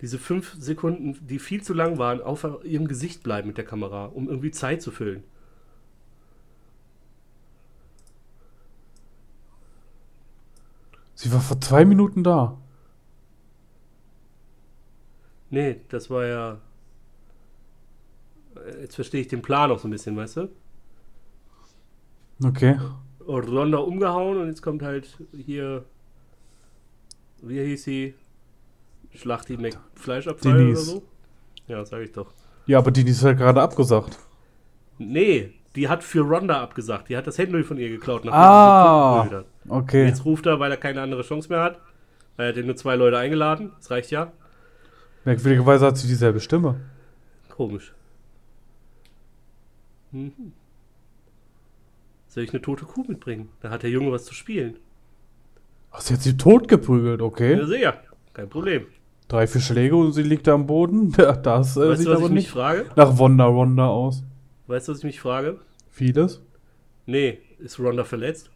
[0.00, 4.06] Diese fünf Sekunden, die viel zu lang waren, auf ihrem Gesicht bleiben mit der Kamera,
[4.06, 5.22] um irgendwie Zeit zu füllen.
[11.14, 12.58] Sie war vor zwei Minuten da.
[15.50, 16.58] Nee, das war ja.
[18.80, 20.48] Jetzt verstehe ich den Plan auch so ein bisschen, weißt du?
[22.44, 22.78] Okay.
[23.26, 25.84] Ronda umgehauen und jetzt kommt halt hier.
[27.40, 28.14] Wie hieß sie?
[29.14, 30.84] Schlachti McFleischabfall oder Denise.
[30.84, 31.02] so?
[31.68, 32.32] Ja, sag ich doch.
[32.66, 34.18] Ja, aber die, die ist halt gerade abgesagt.
[34.98, 37.08] Nee, die hat für Ronda abgesagt.
[37.08, 38.26] Die hat das Handy von ihr geklaut.
[38.28, 39.44] Ah.
[39.68, 40.06] Okay.
[40.06, 41.80] Jetzt ruft er, weil er keine andere Chance mehr hat.
[42.36, 43.72] Weil er hat ja nur zwei Leute eingeladen.
[43.78, 44.32] Das reicht ja.
[45.24, 46.80] Merkwürdigerweise hat sie dieselbe Stimme.
[47.48, 47.92] Komisch.
[50.12, 50.52] Mhm.
[52.28, 53.48] Soll ich eine tote Kuh mitbringen?
[53.60, 54.76] Da hat der Junge was zu spielen.
[55.90, 57.58] Ach, sie hat sie tot geprügelt, okay.
[57.58, 58.02] Ja, sehr.
[58.32, 58.86] Kein Problem.
[59.28, 61.12] Drei, vier Schläge und sie liegt da am Boden.
[61.42, 62.86] Das äh, Weißt sieht du, was aber ich mich nicht frage?
[62.96, 64.22] nach Wonder Wonder aus.
[64.66, 65.60] Weißt du, was ich mich frage?
[65.90, 66.40] Vieles.
[67.04, 68.50] Nee, ist Ronda verletzt?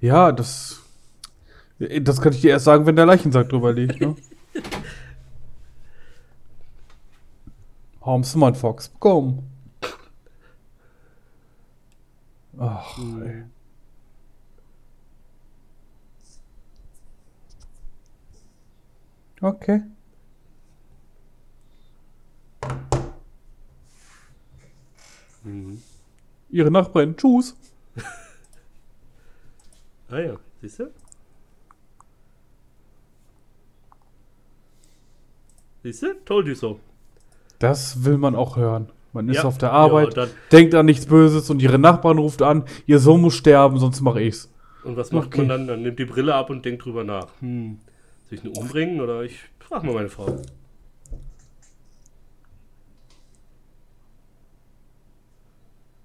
[0.00, 0.82] Ja, das.
[1.78, 4.16] Das kann ich dir erst sagen, wenn der Leichensack drüber liegt, ne?
[8.00, 9.55] Einen Fox bekommen?
[12.58, 13.44] Ach, ey.
[19.42, 19.82] Okay.
[25.44, 25.82] Mhm.
[26.50, 27.56] Ihre Nachbarin, tschüss.
[30.08, 30.92] Ah ja, siehst du?
[35.82, 36.14] Siehst du?
[36.24, 36.78] Told you so.
[37.58, 38.92] Das will man auch hören.
[39.16, 39.44] Man ist Ja.
[39.44, 43.22] auf der Arbeit, Ja, denkt an nichts Böses und ihre Nachbarn ruft an, ihr Sohn
[43.22, 44.52] muss sterben, sonst mache ich's.
[44.84, 45.38] Und was macht Okay.
[45.38, 45.66] man dann?
[45.66, 47.28] Dann nimmt die Brille ab und denkt drüber nach.
[47.40, 47.78] Hm,
[48.28, 50.26] soll ich ihn umbringen oder ich frag mal meine Frau.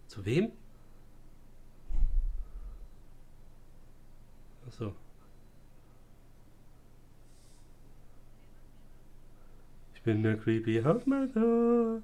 [0.08, 0.52] Zu wem?
[4.68, 4.94] Achso.
[9.96, 12.02] Ich bin der Creepy Hausmeister.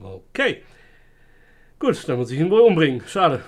[0.00, 0.62] Okay.
[1.78, 3.02] Gut, dann muss ich ihn wohl umbringen.
[3.06, 3.42] Schade.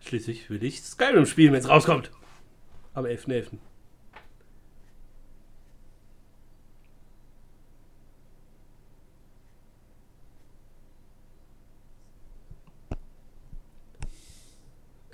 [0.00, 2.10] Schließlich will ich Skyrim spielen, wenn es rauskommt.
[2.94, 3.58] Am 11.11.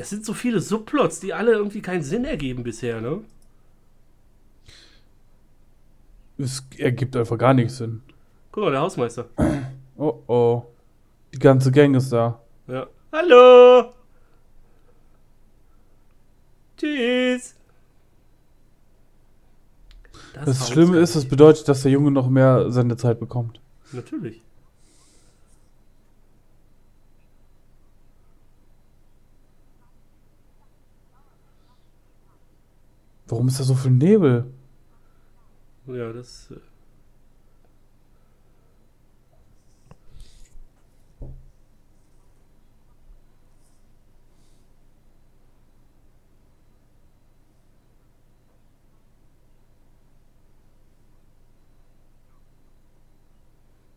[0.06, 3.24] Es sind so viele Subplots, die alle irgendwie keinen Sinn ergeben bisher, ne?
[6.38, 8.02] Es ergibt einfach gar nichts Sinn.
[8.52, 9.26] Guck mal, der Hausmeister.
[9.98, 10.62] Oh oh.
[11.34, 12.38] Die ganze Gang ist da.
[12.68, 12.86] Ja.
[13.10, 13.94] Hallo!
[16.76, 17.56] Tschüss!
[20.34, 23.60] Das Schlimme ist, das bedeutet, dass der Junge noch mehr Sendezeit bekommt.
[23.90, 24.40] Natürlich.
[33.28, 34.52] Warum ist da so viel Nebel?
[35.86, 36.50] Ja, das.
[36.50, 36.56] äh,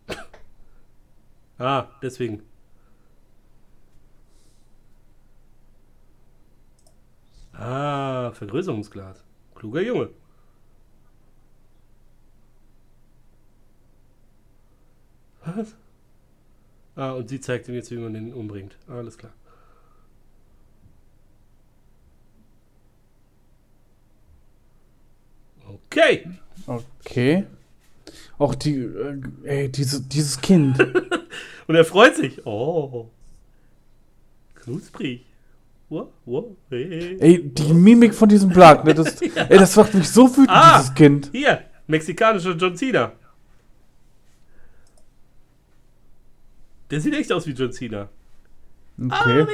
[1.60, 2.42] Ah, deswegen.
[7.54, 7.99] Ah,
[8.34, 9.24] Vergrößerungsglas.
[9.56, 10.10] Kluger Junge.
[15.46, 15.76] Was?
[16.96, 18.78] Ah, und sie zeigt ihm jetzt, wie man den umbringt.
[18.88, 19.32] Alles klar.
[25.66, 26.28] Okay.
[26.66, 27.46] Okay.
[28.38, 30.80] Auch die, äh, ey, diese, dieses Kind.
[31.68, 32.46] Und er freut sich.
[32.46, 33.10] Oh.
[34.56, 35.26] Knusprig.
[35.90, 37.18] Wow, wow, hey.
[37.20, 40.78] ey, die Mimik von diesem Blag, ne, das, ey, das macht mich so wütend, Ah.
[40.78, 41.30] dieses Kind.
[41.32, 43.12] Hier, mexikanischer John Cena.
[46.92, 48.10] Der sieht echt aus wie John Cena.
[49.00, 49.46] Okay.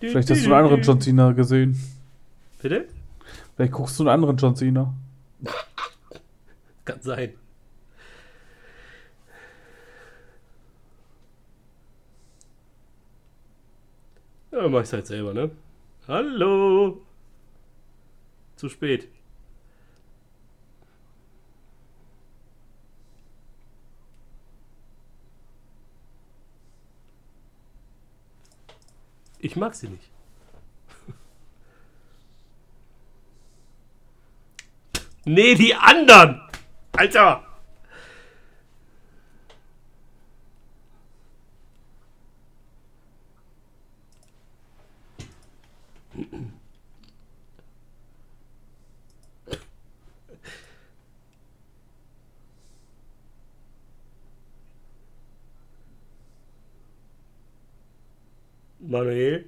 [0.00, 0.82] Dü, Vielleicht dü, hast du einen anderen.
[0.82, 1.76] John Cena gesehen.
[2.62, 2.86] Bitte?
[3.56, 4.94] Vielleicht guckst du einen anderen John Cena.
[6.84, 7.34] Kann sein.
[14.52, 15.50] Ja, mach ich's halt selber, ne?
[16.08, 17.00] Hallo!
[18.56, 19.08] Zu spät.
[29.38, 30.10] Ich mag sie nicht.
[35.24, 36.40] Nee, die anderen!
[36.92, 37.49] Alter!
[58.90, 59.46] Manuel,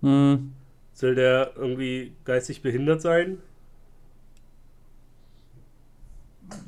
[0.00, 0.52] Hm.
[0.92, 3.38] soll der irgendwie geistig behindert sein?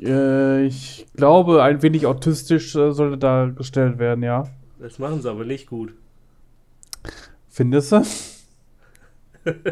[0.00, 4.48] Äh, ich glaube, ein wenig autistisch äh, sollte dargestellt werden, ja.
[4.78, 5.94] Das machen sie aber nicht gut.
[7.48, 8.02] Findest du?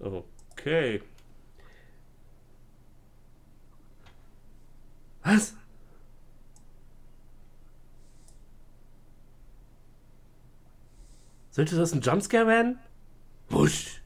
[0.00, 1.00] Okay.
[5.24, 5.54] Was?
[11.50, 12.78] Sollte das ein Jumpscare werden?
[13.48, 14.00] Wusch.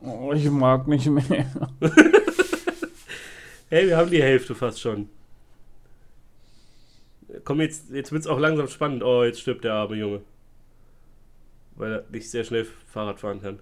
[0.00, 1.46] Oh, ich mag nicht mehr.
[3.68, 5.08] Hey, wir haben die Hälfte fast schon.
[7.42, 9.02] Komm, jetzt, jetzt wird's auch langsam spannend.
[9.02, 10.22] Oh, jetzt stirbt der arme Junge.
[11.74, 13.58] Weil er nicht sehr schnell Fahrrad fahren kann.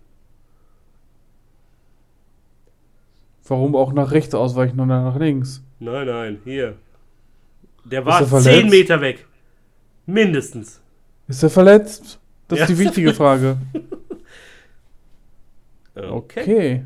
[3.47, 5.62] Warum auch nach rechts ausweichen und dann nach links?
[5.78, 6.76] Nein, nein, hier.
[7.84, 8.70] Der war er 10 verletzt?
[8.70, 9.26] Meter weg.
[10.07, 10.80] Mindestens.
[11.28, 12.18] Ist er verletzt?
[12.49, 13.59] Das Ja, ist die wichtige Frage.
[15.97, 16.11] Okay.
[16.11, 16.84] Okay.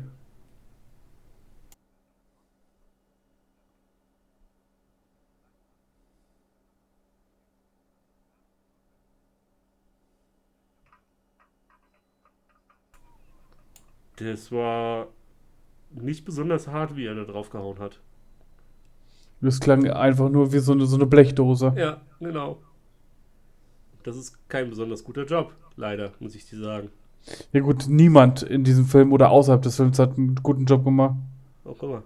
[14.17, 15.07] Das war
[15.91, 17.99] nicht besonders hart, wie er da drauf gehauen hat.
[19.41, 21.73] Das klang einfach nur wie so eine, so eine Blechdose.
[21.77, 22.61] Ja, genau.
[24.03, 26.89] Das ist kein besonders guter Job, leider, muss ich dir sagen.
[27.51, 31.15] Ja gut, niemand in diesem Film oder außerhalb des Films hat einen guten Job gemacht.
[31.63, 32.03] Oh, guck mal.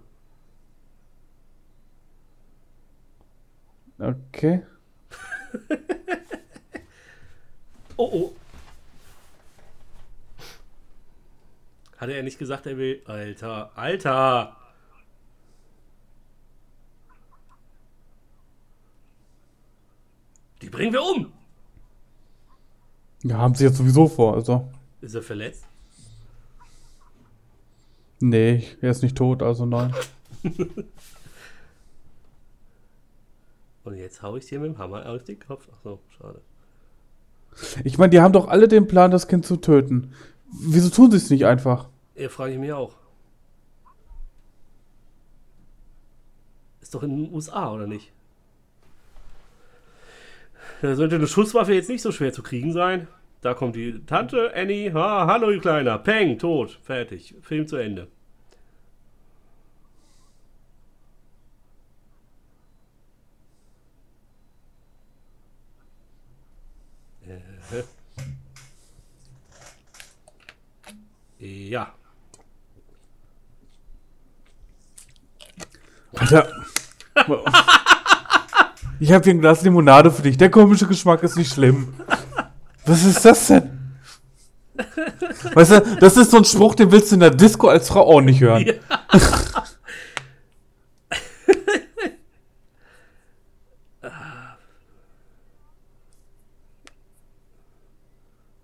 [3.98, 4.62] Okay.
[7.96, 8.32] Oh, oh.
[11.96, 13.02] Hatte er nicht gesagt, er will.
[13.06, 14.56] Alter, Alter!
[20.62, 21.32] Die bringen wir um!
[23.22, 24.68] Ja, haben sie jetzt sowieso vor, also.
[25.00, 25.66] Ist er verletzt?
[28.20, 29.94] Nee, er ist nicht tot, also nein.
[33.84, 35.68] Und jetzt hau ich dir mit dem Hammer auf den Kopf.
[35.70, 36.40] Ach so, schade.
[37.84, 40.14] Ich meine, die haben doch alle den Plan, das Kind zu töten.
[40.56, 41.88] Wieso tun sie es nicht einfach?
[42.14, 42.94] Ja, frage ich mich auch.
[46.80, 48.12] Ist doch in den USA, oder nicht?
[50.80, 53.08] Da sollte eine Schusswaffe jetzt nicht so schwer zu kriegen sein.
[53.40, 54.92] Da kommt die Tante Annie.
[54.94, 55.98] Ha, hallo, ihr Kleiner.
[55.98, 56.78] Peng, tot.
[56.82, 57.34] Fertig.
[57.42, 58.06] Film zu Ende.
[67.26, 67.82] Äh.
[71.44, 71.92] Ja.
[76.16, 76.48] Alter.
[79.00, 80.36] Ich habe hier ein Glas Limonade für dich.
[80.36, 81.92] Der komische Geschmack ist nicht schlimm.
[82.86, 83.98] Was ist das denn?
[85.52, 88.02] Weißt du, das ist so ein Spruch, den willst du in der Disco als Frau
[88.06, 88.64] auch nicht hören.
[88.64, 88.74] Ja.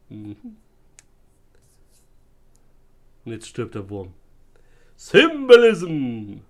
[0.08, 0.56] Mhm.
[3.24, 4.14] Und jetzt stirbt der Wurm.
[4.96, 6.40] Symbolism!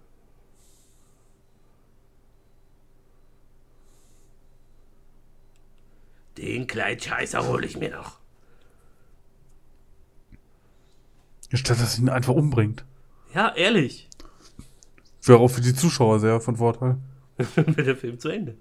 [6.37, 8.19] Den Kleidscheißer hole ich mir noch.
[11.53, 12.85] Statt dass ihn einfach umbringt.
[13.35, 14.09] Ja, ehrlich.
[15.23, 16.99] Wäre auch für die Zuschauer sehr von Vorteil.
[17.57, 18.57] Dann wird der Film zu Ende.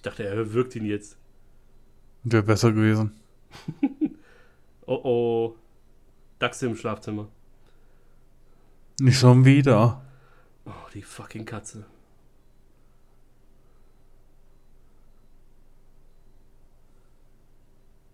[0.00, 1.18] Ich dachte, er wirkt ihn jetzt.
[2.24, 3.12] Wäre besser gewesen.
[4.86, 5.56] Oh oh.
[6.40, 7.28] Dachse im Schlafzimmer.
[8.98, 10.02] Nicht schon wieder.
[10.64, 11.84] Oh, die fucking Katze.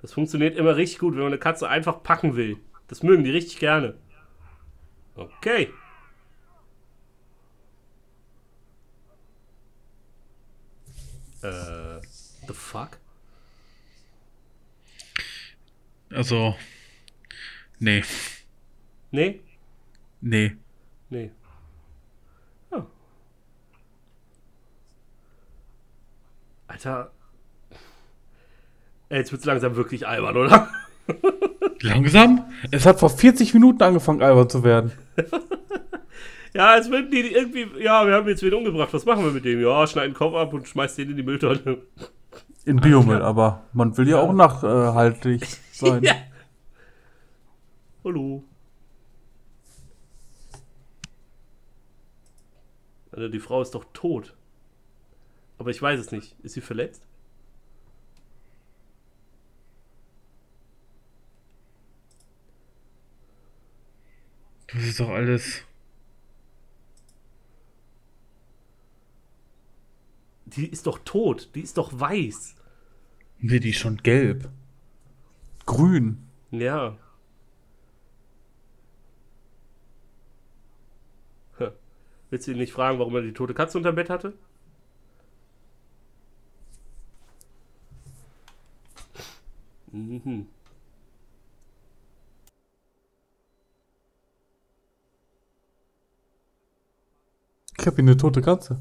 [0.03, 2.59] Das funktioniert immer richtig gut, wenn man eine Katze einfach packen will.
[2.89, 3.97] Das mögen die richtig gerne.
[5.14, 5.70] Okay.
[11.47, 12.01] Äh,
[12.47, 12.99] the fuck?
[16.12, 16.55] Also.
[17.78, 18.05] Nee.
[19.11, 19.40] Nee?
[20.20, 20.57] Nee.
[21.11, 21.30] Nee.
[22.70, 22.82] Oh.
[26.68, 27.11] Alter.
[29.09, 30.68] Ey, Jetzt wird's langsam wirklich albern, oder?
[31.80, 32.51] Langsam?
[32.72, 34.92] Es hat vor 40 Minuten angefangen, albern zu werden.
[36.57, 37.66] Ja, als würden die irgendwie.
[37.82, 38.88] Ja, wir haben jetzt wen umgebracht.
[38.94, 39.61] Was machen wir mit dem?
[39.61, 41.82] Ja, schneiden den Kopf ab und schmeißt den in die Mülltonne.
[42.64, 46.02] In Biomüll, aber man will ja auch nachhaltig sein.
[46.02, 46.14] ja.
[48.02, 48.42] Hallo.
[53.12, 54.34] Alter, die Frau ist doch tot.
[55.59, 56.36] Aber ich weiß es nicht.
[56.42, 57.07] Ist sie verletzt?
[64.68, 65.62] Das ist doch alles.
[70.47, 71.51] Die ist doch tot.
[71.55, 72.55] Die ist doch weiß.
[73.38, 74.49] Nee, die ist schon gelb.
[75.66, 76.26] Grün.
[76.51, 76.97] Ja.
[82.30, 84.34] Willst du ihn nicht fragen, warum er die tote Katze unterm Bett hatte?
[89.92, 90.49] Mhm.
[97.78, 98.80] Ich habe hier eine tote Katze.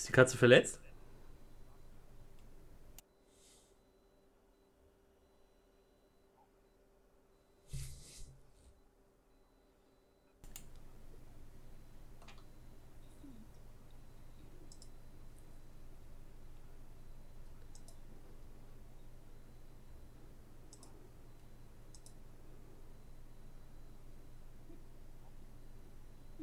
[0.00, 0.80] Ist die Katze verletzt?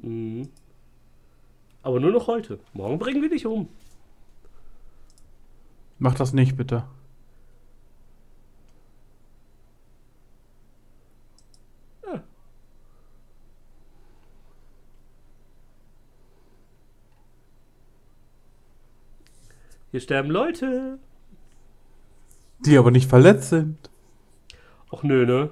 [0.04, 0.48] Mhm.
[1.88, 2.60] Aber nur noch heute.
[2.74, 3.70] Morgen bringen wir dich um.
[6.00, 6.84] Mach das nicht, bitte.
[12.06, 12.24] Ja.
[19.92, 21.00] Hier sterben Leute.
[22.66, 23.90] Die aber nicht verletzt sind.
[24.92, 25.50] Och nö, ne?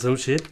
[0.00, 0.42] Some shit?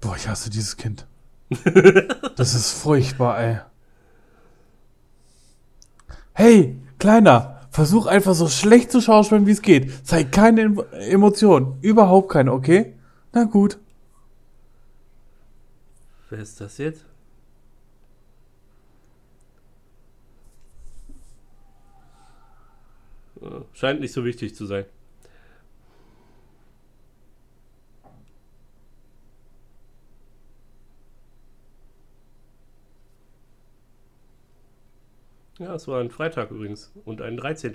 [0.00, 1.06] Boah, ich hasse dieses Kind.
[2.36, 3.58] das ist furchtbar, ey.
[6.32, 10.06] Hey, Kleiner, versuch einfach so schlecht zu schauspielen, wie es geht.
[10.06, 11.76] Zeig keine Em- Emotionen.
[11.82, 12.94] Überhaupt keine, okay?
[13.34, 13.78] Na gut.
[16.30, 17.04] Wer ist das jetzt?
[23.40, 24.86] Ja, Scheint nicht so wichtig zu sein.
[35.58, 37.72] Ja, es war ein Freitag übrigens und ein 13.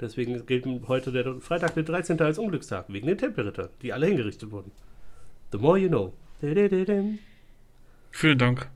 [0.00, 2.20] Deswegen gilt heute der Freitag der 13.
[2.20, 4.70] als Unglückstag, wegen den Tempelritter, die alle hingerichtet wurden.
[5.50, 6.12] The more you know.
[8.10, 8.68] Vielen Dank.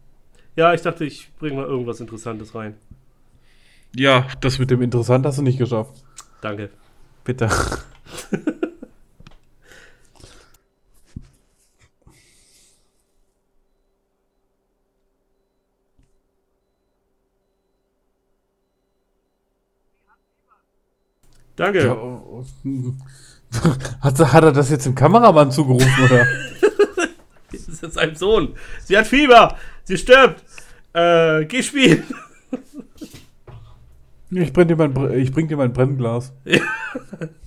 [0.57, 2.77] Ja, ich dachte, ich bringe mal irgendwas Interessantes rein.
[3.95, 6.03] Ja, das mit dem Interessant hast du nicht geschafft.
[6.41, 6.71] Danke.
[7.25, 7.49] Bitte.
[21.63, 21.85] Danke.
[21.85, 22.93] Ja, oh, oh.
[24.01, 26.27] hat, hat er das jetzt dem Kameramann zugerufen, oder?
[27.53, 28.55] Das ist jetzt sein Sohn.
[28.83, 29.57] Sie hat Fieber.
[29.85, 30.43] Sie stirbt.
[30.95, 32.03] Äh, geh spielen.
[34.31, 36.33] Ich bring dir mein, Br- ich bring dir mein Brennglas.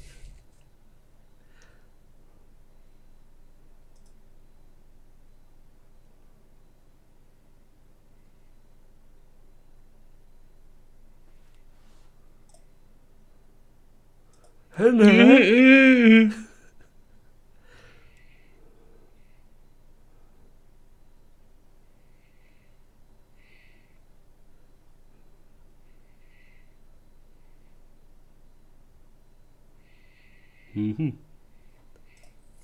[30.73, 31.17] Mhm.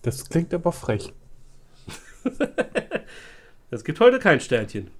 [0.01, 1.14] Das klingt aber frech.
[3.74, 4.91] Es gibt heute kein Sternchen.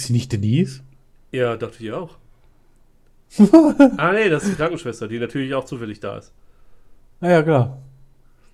[0.00, 0.80] Ist sie nicht Denise?
[1.30, 2.16] Ja, dachte ich auch.
[3.98, 6.32] ah, nee, das ist die Krankenschwester, die natürlich auch zufällig da ist.
[7.20, 7.82] Naja, klar.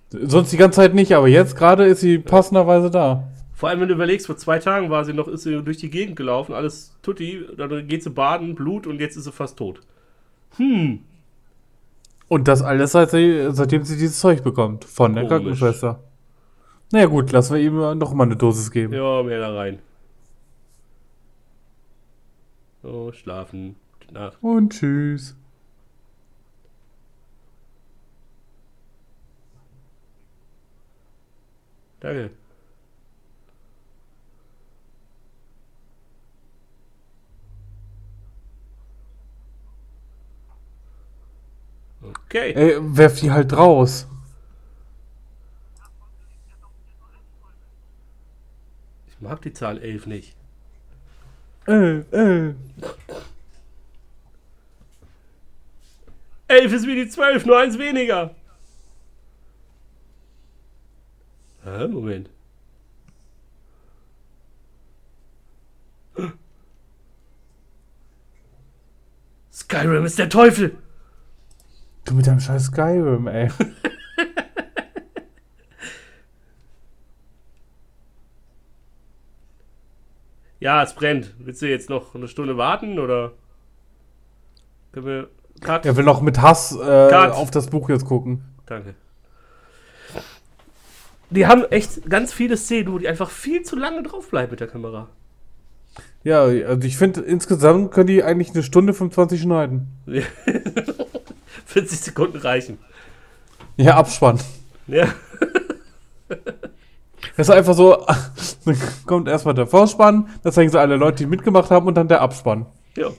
[0.09, 3.29] Sonst die ganze Zeit nicht, aber jetzt gerade ist sie passenderweise da.
[3.53, 5.89] Vor allem, wenn du überlegst, vor zwei Tagen war sie noch, ist sie durch die
[5.89, 9.79] Gegend gelaufen, alles tutti, dann geht sie baden, Blut und jetzt ist sie fast tot.
[10.57, 10.99] Hm,
[12.27, 14.83] Und das alles, seit sie, seitdem sie dieses Zeug bekommt.
[14.83, 15.29] Von der Komisch.
[15.61, 16.03] Krankenschwester.
[16.91, 18.91] Naja, gut, lassen wir ihm noch mal eine Dosis geben.
[18.93, 19.79] ja, mehr da rein.
[22.81, 23.75] So, schlafen.
[23.99, 24.37] Gute Nacht.
[24.41, 25.35] Und tschüss.
[31.99, 32.31] Danke.
[42.01, 42.53] Okay.
[42.53, 44.07] Ey, werf die halt raus.
[49.07, 50.36] Ich mag die Zahl 11 nicht.
[51.67, 52.53] Äh, äh.
[56.47, 58.33] 11 ist wie die 12, nur eins weniger.
[61.63, 62.29] Hä, Moment.
[69.51, 70.77] Skyrim ist der Teufel.
[72.05, 73.49] Du mit deinem scheiß Skyrim, ey.
[80.59, 81.33] Ja, es brennt.
[81.39, 83.33] Willst du jetzt noch eine Stunde warten oder
[84.91, 85.29] können wir
[85.61, 85.85] Cut?
[85.85, 88.43] Er will noch mit Hass äh, auf das Buch jetzt gucken.
[88.65, 88.95] Danke.
[91.29, 94.67] Die haben echt ganz viele Szenen, wo die einfach viel zu lange draufbleiben mit der
[94.67, 95.09] Kamera.
[96.23, 99.87] Ja, also ich finde, insgesamt können die eigentlich eine Stunde 25 schneiden.
[101.65, 102.77] 40 Sekunden reichen.
[103.75, 104.39] Ja, Abspann.
[104.87, 105.07] Ja.
[107.37, 108.03] Das ist einfach so,
[108.65, 112.07] dann kommt erstmal der Vorspann, da zeigen sie alle Leute, die mitgemacht haben und dann
[112.07, 112.65] der Abspann.
[112.95, 113.11] Ja.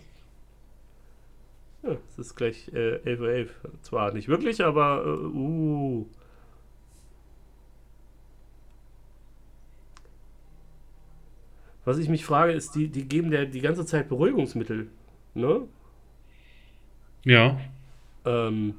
[1.85, 3.49] Ja, es ist gleich äh, 11.11 Uhr.
[3.83, 6.07] Zwar nicht wirklich, aber äh, uh.
[11.85, 14.89] Was ich mich frage, ist, die, die geben der die ganze Zeit Beruhigungsmittel.
[15.35, 15.63] Ne?
[17.25, 17.57] Ja.
[18.27, 18.75] Ähm,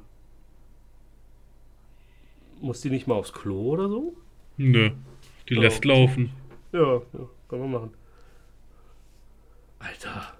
[2.60, 4.14] muss die nicht mal aufs Klo oder so?
[4.58, 4.90] Nö.
[5.50, 6.32] Die lässt laufen.
[6.72, 7.94] Ja, ja, kann man machen.
[9.80, 10.34] Alter.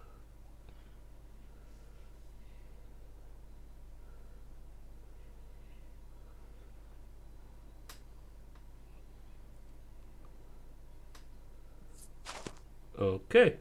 [12.96, 13.54] Okay.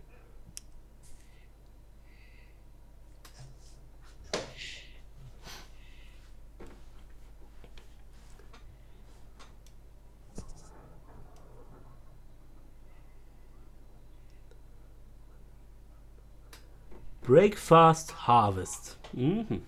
[17.30, 18.98] Breakfast Harvest.
[19.14, 19.62] Mhm.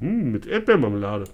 [0.00, 1.24] Hm, mit Erdbeermarmelade.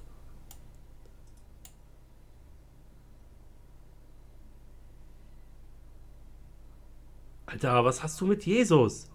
[7.47, 9.09] Alter, was hast du mit Jesus?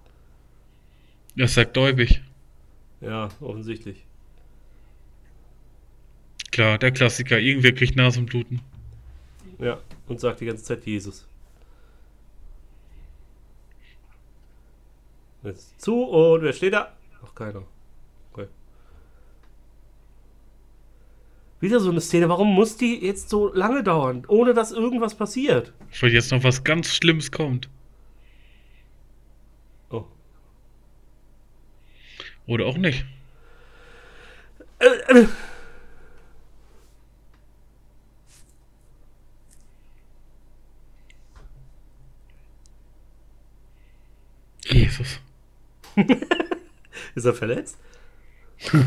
[1.37, 2.21] Das sagt Däubig.
[2.99, 4.03] Ja, offensichtlich.
[6.51, 7.37] Klar, der Klassiker.
[7.39, 8.59] Irgendwer kriegt Nasenbluten.
[9.59, 11.27] Ja, und sagt die ganze Zeit Jesus.
[15.43, 16.95] Jetzt zu und wer steht da?
[17.21, 17.63] Noch keiner.
[18.33, 18.47] Okay.
[21.59, 22.29] Wieder so eine Szene.
[22.29, 25.73] Warum muss die jetzt so lange dauern, ohne dass irgendwas passiert?
[26.01, 27.69] Weil jetzt noch was ganz Schlimmes kommt.
[29.89, 30.05] Oh.
[32.47, 33.05] Oder auch nicht.
[34.79, 35.27] Äh, äh.
[44.65, 45.19] Jesus.
[47.15, 47.77] Ist er verletzt?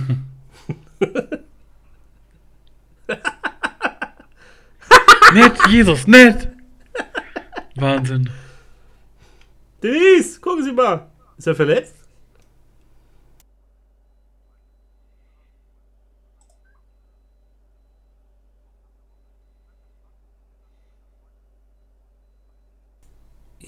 [5.32, 6.48] Nett, Jesus, nett.
[7.76, 8.28] Wahnsinn.
[9.82, 11.08] Denise, gucken Sie mal.
[11.38, 11.99] Ist er verletzt?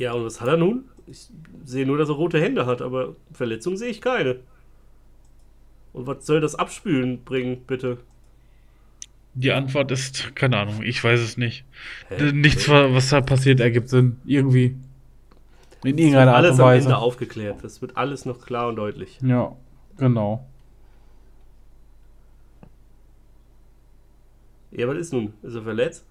[0.03, 0.85] Ja, und was hat er nun?
[1.07, 1.29] Ich
[1.65, 4.41] sehe nur, dass er rote Hände hat, aber Verletzung sehe ich keine.
[5.93, 7.99] Und was soll das Abspülen bringen, bitte?
[9.35, 11.65] Die Antwort ist, keine Ahnung, ich weiß es nicht.
[12.09, 12.33] Hä?
[12.33, 14.17] Nichts, wa- was da passiert, ergibt Sinn.
[14.27, 14.75] Irgendwie.
[15.85, 16.87] In irgendeiner Art alles und am Weise.
[16.89, 17.63] Ende aufgeklärt.
[17.63, 19.19] Das wird alles noch klar und deutlich.
[19.23, 19.55] Ja,
[19.99, 20.45] genau.
[24.73, 25.33] Ja, was ist nun?
[25.43, 26.05] Ist er verletzt?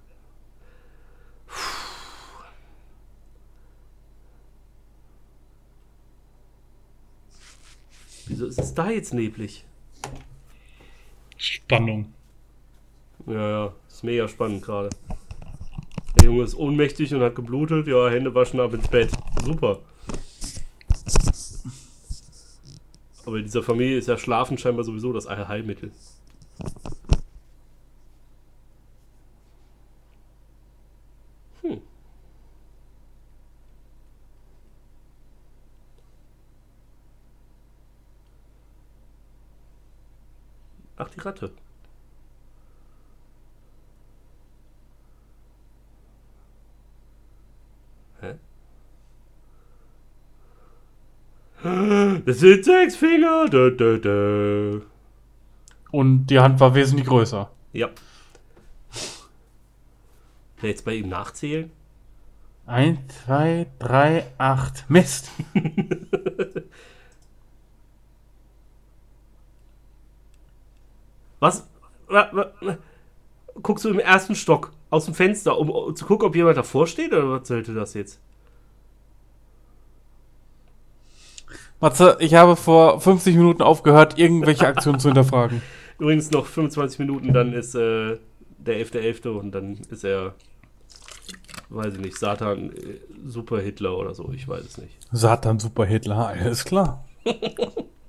[8.32, 9.66] Wieso ist es da jetzt neblig?
[11.36, 12.14] Spannung.
[13.28, 14.90] Ja, ja, ist mega spannend gerade.
[16.16, 17.88] Der Junge ist ohnmächtig und hat geblutet.
[17.88, 19.12] Ja, Hände waschen ab ins Bett.
[19.44, 19.80] Super.
[23.26, 25.92] Aber in dieser Familie ist ja Schlafen scheinbar sowieso das Heilmittel.
[31.64, 31.82] Hm.
[41.01, 41.52] Ach, die Ratte.
[48.22, 48.36] Hä?
[52.26, 53.48] Das sind sechs Finger.
[53.50, 54.82] Dö, dö, dö.
[55.92, 57.52] Und die Hand war wesentlich größer.
[57.74, 57.90] Ja.
[60.62, 61.72] Jetzt bei ihm nachzählen?
[62.68, 64.86] 1, 2, 3, 8.
[64.90, 65.32] Mist.
[71.42, 71.68] Was?
[72.08, 72.78] Wa- wa- wa-
[73.62, 77.12] Guckst du im ersten Stock aus dem Fenster, um, zu gucken, ob jemand davor steht?
[77.12, 78.20] Oder was sollte das jetzt?
[81.82, 85.62] Matze, ich habe vor 50 Minuten aufgehört, irgendwelche Aktionen zu hinterfragen.
[86.00, 88.18] Übrigens noch 25 Minuten, dann ist äh,
[88.58, 89.30] der 11.11.
[89.30, 90.36] und dann ist er,
[91.70, 94.96] weiß ich nicht, Satan, äh, Super Hitler oder so, ich weiß es nicht.
[95.12, 97.04] Satan, Super Hitler, alles klar.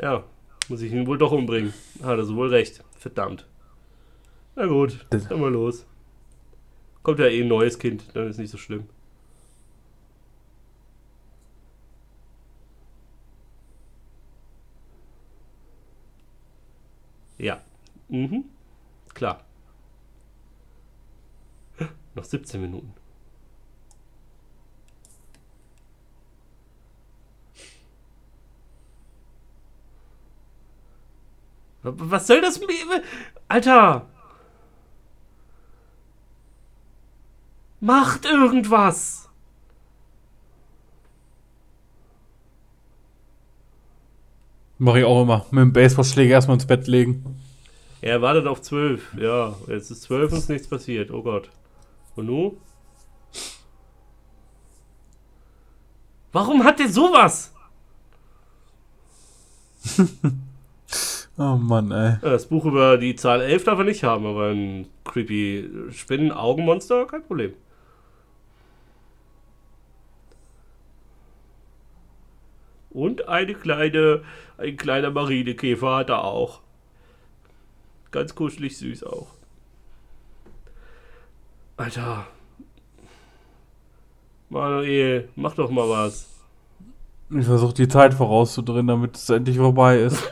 [0.00, 0.24] Ja,
[0.68, 1.72] muss ich ihn wohl doch umbringen.
[2.02, 2.82] Hat er so wohl recht.
[2.98, 3.46] Verdammt.
[4.56, 5.86] Na gut, Das- dann mal los.
[7.02, 8.84] Kommt ja eh ein neues Kind, dann ist nicht so schlimm.
[17.38, 17.60] Ja.
[18.08, 18.44] Mhm.
[19.14, 19.44] Klar.
[22.14, 22.92] Noch 17 Minuten.
[31.82, 32.60] Was soll das?
[33.48, 34.06] Alter!
[37.80, 39.28] Macht irgendwas!
[44.78, 45.46] Mach ich auch immer.
[45.50, 47.38] Mit dem Baseballschläger erstmal ins Bett legen.
[48.00, 49.14] Er wartet auf 12.
[49.18, 51.10] Ja, jetzt ist 12 und ist nichts passiert.
[51.10, 51.50] Oh Gott.
[52.16, 52.56] Und nu?
[56.32, 57.52] Warum hat der sowas?
[61.36, 62.18] Oh Mann, ey.
[62.20, 67.22] Das Buch über die Zahl 11 darf er nicht haben, aber ein creepy Spinnen-Augenmonster, kein
[67.22, 67.54] Problem.
[72.90, 74.22] Und eine kleine,
[74.58, 76.60] ein kleiner Marinekäfer hat er auch.
[78.10, 79.28] Ganz kuschelig süß auch.
[81.76, 82.26] Alter.
[84.50, 86.28] Manuel, mach doch mal was.
[87.30, 90.30] Ich versuche die Zeit vorauszudrehen, damit es endlich vorbei ist.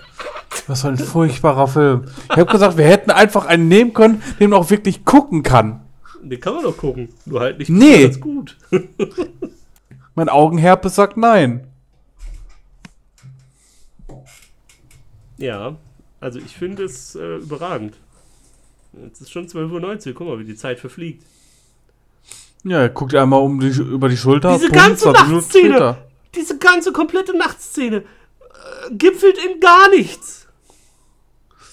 [0.68, 2.04] Was für ein furchtbarer Film.
[2.30, 5.80] Ich habe gesagt, wir hätten einfach einen nehmen können, den man auch wirklich gucken kann.
[6.22, 7.08] Den kann man doch gucken.
[7.24, 8.08] Nur halt nicht Nee.
[8.08, 8.56] besonders gut.
[10.14, 11.66] Mein Augenherpes sagt nein.
[15.38, 15.76] Ja,
[16.20, 17.94] also ich finde es äh, überragend.
[19.04, 21.24] Jetzt ist schon 12.19 Uhr, guck mal, wie die Zeit verfliegt.
[22.64, 24.54] Ja, er guckt einmal um die, über die Schulter.
[24.58, 25.96] Diese ganze 20 Minuten Nachtszene,
[26.34, 28.02] diese ganze komplette Nachtszene äh,
[28.94, 30.47] gipfelt in gar nichts.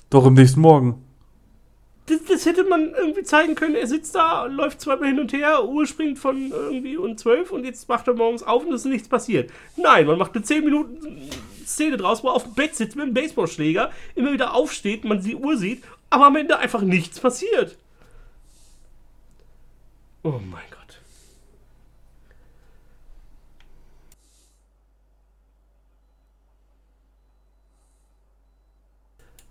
[0.09, 1.01] Doch im nächsten Morgen.
[2.07, 3.75] Das, das hätte man irgendwie zeigen können.
[3.75, 7.65] Er sitzt da, läuft zweimal hin und her, Uhr springt von irgendwie um 12 und
[7.65, 9.51] jetzt macht er morgens auf und es ist nichts passiert.
[9.75, 11.29] Nein, man macht eine 10 Minuten
[11.65, 15.21] Szene draus, wo er auf dem Bett sitzt mit einem Baseballschläger, immer wieder aufsteht, man
[15.21, 17.75] die Uhr sieht, aber am Ende einfach nichts passiert.
[20.21, 20.74] Oh mein Gott.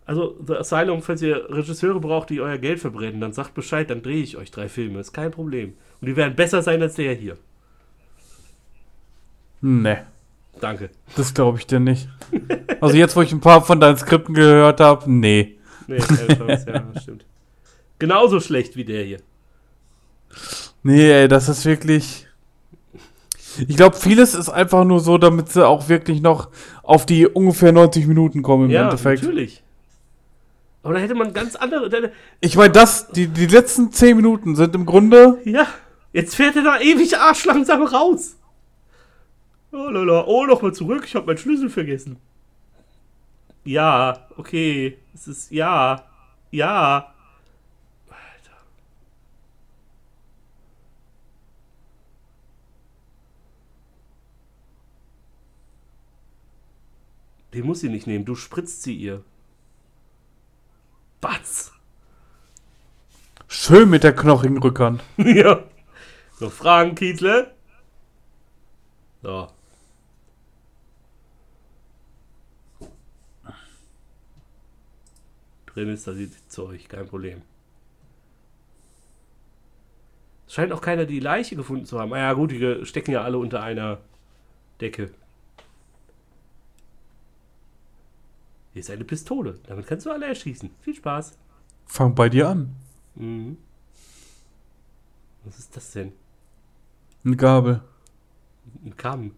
[0.06, 4.02] Also, The Asylum, falls ihr Regisseure braucht, die euer Geld verbrennen, dann sagt Bescheid, dann
[4.02, 5.00] drehe ich euch drei Filme.
[5.00, 5.74] Ist kein Problem.
[6.00, 7.38] Und die werden besser sein als der hier.
[9.62, 10.04] Ne,
[10.60, 10.90] Danke.
[11.16, 12.08] das glaube ich dir nicht.
[12.82, 15.56] Also jetzt, wo ich ein paar von deinen Skripten gehört habe, nee.
[15.86, 17.24] Nee, Elfhaus, ja, stimmt.
[17.98, 19.20] Genauso schlecht wie der hier.
[20.82, 22.26] Nee, ey, das ist wirklich.
[23.68, 26.50] Ich glaube, vieles ist einfach nur so, damit sie auch wirklich noch
[26.82, 29.22] auf die ungefähr 90 Minuten kommen im ja, Endeffekt.
[29.22, 29.63] natürlich.
[30.84, 32.12] Aber da hätte man ganz andere.
[32.40, 35.40] Ich meine, das, die, die letzten 10 Minuten sind im Grunde.
[35.44, 35.66] ja,
[36.12, 38.36] jetzt fährt er da ewig arschlangsam raus.
[39.72, 40.24] Oh, lala.
[40.26, 42.18] oh nochmal zurück, ich habe meinen Schlüssel vergessen.
[43.64, 44.98] Ja, okay.
[45.14, 46.04] Es ist ja.
[46.50, 47.14] Ja.
[48.10, 48.56] Alter.
[57.54, 59.24] Den muss sie nicht nehmen, du spritzt sie ihr.
[61.24, 61.72] Batz.
[63.48, 65.02] Schön mit der knochigen Rückhand.
[65.16, 65.64] ja.
[66.38, 67.54] Noch Fragen, Kiezle?
[69.22, 69.48] So.
[75.64, 77.40] Drin ist da die Zeug, kein Problem.
[80.46, 82.12] Es scheint auch keiner die Leiche gefunden zu haben.
[82.12, 83.98] Ah ja, gut, die stecken ja alle unter einer
[84.78, 85.14] Decke.
[88.74, 89.54] Hier ist eine Pistole.
[89.68, 90.68] Damit kannst du alle erschießen.
[90.80, 91.38] Viel Spaß.
[91.86, 92.74] Fang bei dir an.
[93.14, 93.56] Mhm.
[95.44, 96.12] Was ist das denn?
[97.24, 97.82] Eine Gabel.
[98.84, 99.30] Ein Kamm.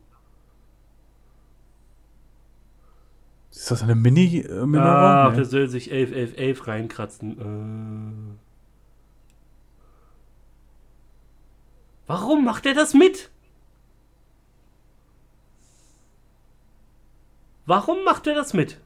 [3.51, 5.33] Ist das eine Mini äh, Mineral?
[5.33, 5.45] der nee.
[5.45, 8.37] soll sich 11, 11, 11 reinkratzen.
[8.37, 8.37] Äh.
[12.07, 13.31] Warum macht er das mit?
[17.67, 18.81] Warum macht er das mit?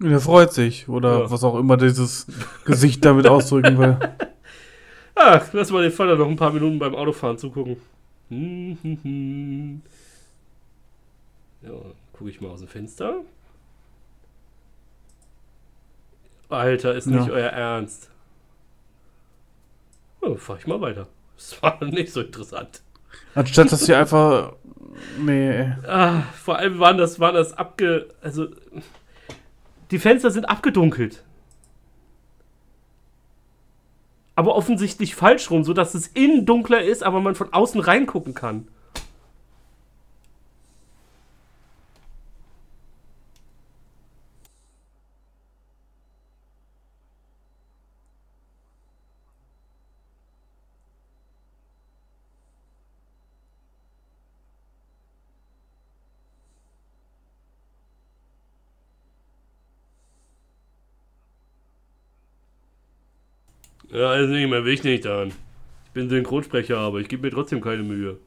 [0.00, 0.88] Der freut sich.
[0.88, 1.30] Oder Ja.
[1.30, 2.26] was auch immer dieses
[2.64, 3.96] Gesicht damit ausdrücken will.
[5.14, 7.78] Ach, lass mal den Vater noch ein paar Minuten beim Autofahren zugucken.
[8.28, 9.82] Hm, hm, hm.
[11.62, 11.70] Ja,
[12.12, 13.20] gucke ich mal aus dem Fenster.
[16.48, 17.32] Alter, ist nicht Ja.
[17.32, 18.10] euer Ernst.
[20.20, 21.06] Oh, fahr ich mal weiter.
[21.36, 22.82] Das war nicht so interessant.
[23.34, 24.52] Anstatt dass sie einfach.
[25.18, 25.72] Nee.
[25.86, 28.08] Ah, vor allem waren das, waren das abge...
[28.22, 28.48] Also,
[29.90, 31.24] die Fenster sind abgedunkelt.
[34.34, 38.68] Aber offensichtlich falsch rum, sodass es innen dunkler ist, aber man von außen reingucken kann.
[63.96, 65.28] Ja, ist nicht mehr wichtig dann.
[65.86, 68.18] Ich bin Synchronsprecher, aber ich gebe mir trotzdem keine Mühe.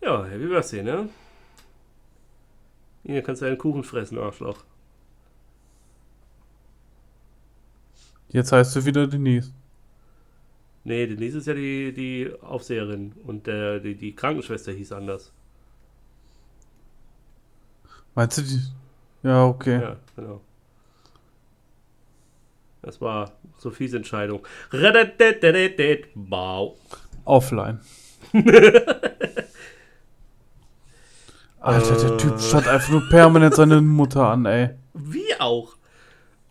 [0.00, 1.10] Ja, wie war's hier, ne?
[3.02, 4.64] Hier kannst du einen Kuchen fressen, Arschloch.
[8.30, 9.52] Jetzt heißt du wieder Denise.
[10.84, 15.30] Nee, Denise ist ja die, die Aufseherin und der, die, die Krankenschwester hieß anders.
[18.14, 18.60] Meinst du die?
[19.22, 19.80] Ja, okay.
[19.82, 20.40] Ja, genau.
[22.84, 24.46] Das war Sophies Entscheidung.
[26.14, 26.76] Bau.
[27.24, 27.80] Offline.
[31.60, 34.74] Alter, der Typ schaut einfach nur permanent seine Mutter an, ey.
[34.92, 35.76] Wie auch?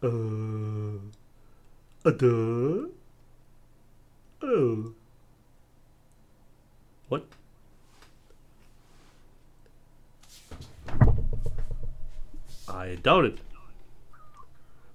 [0.01, 0.07] Äh.
[2.09, 2.87] Äh.
[4.41, 4.91] Oh.
[7.09, 7.23] What?
[12.67, 13.52] I doubt it.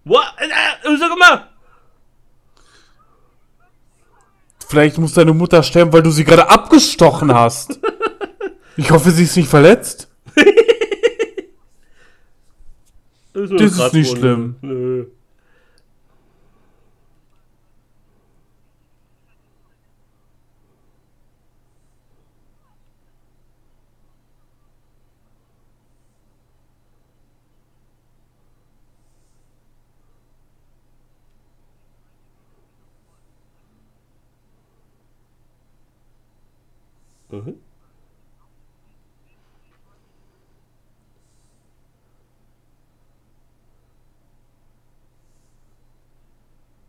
[0.09, 0.25] What?
[0.39, 1.49] Äh, äh, sag mal!
[4.67, 7.79] Vielleicht muss deine Mutter sterben, weil du sie gerade abgestochen hast.
[8.81, 10.09] Ich hoffe, sie ist nicht verletzt.
[13.33, 14.55] Das ist, Das ist nicht schlimm.
[14.63, 15.07] Nö.
[37.31, 37.55] Mhm.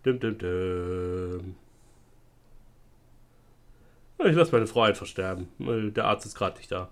[0.10, 1.56] Dim, dim, dim.
[4.26, 5.50] Ich lasse meine Frau einfach sterben.
[5.94, 6.90] Der Arzt ist gerade nicht da.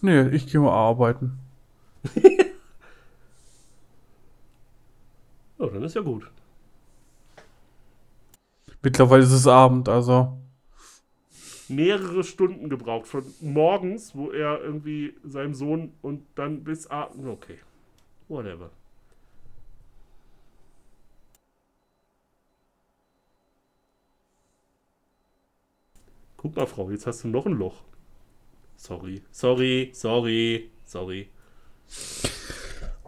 [0.00, 1.38] Nee, ich gehe mal arbeiten.
[5.58, 6.30] Oh, dann ist ja gut.
[8.82, 10.36] Mittlerweile ist es Abend, also.
[11.68, 13.06] Mehrere Stunden gebraucht.
[13.06, 17.26] Von morgens, wo er irgendwie seinem Sohn und dann bis abends.
[17.26, 17.56] Okay.
[18.28, 18.68] Whatever.
[26.46, 27.82] Guck mal, Frau, jetzt hast du noch ein Loch.
[28.76, 31.28] Sorry, sorry, sorry, sorry.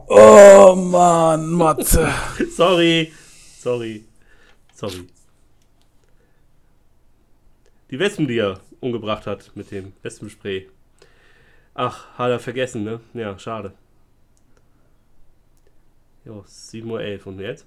[0.09, 2.13] Oh Mann, Matze.
[2.51, 3.13] Sorry,
[3.61, 4.05] sorry,
[4.75, 5.07] sorry.
[7.93, 10.69] Die Wespen, die er umgebracht hat mit dem Wespenspray.
[11.75, 13.01] Ach, hat er vergessen, ne?
[13.15, 13.73] Ja, schade.
[16.25, 17.67] Jo, 7.11 Uhr und jetzt?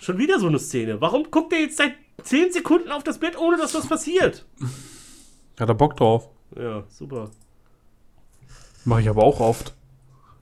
[0.00, 1.00] Schon wieder so eine Szene.
[1.00, 4.46] Warum guckt er jetzt seit 10 Sekunden auf das Bett, ohne dass was passiert?
[5.58, 6.28] Hat er Bock drauf.
[6.56, 7.30] Ja, super.
[8.86, 9.74] Mache ich aber auch oft.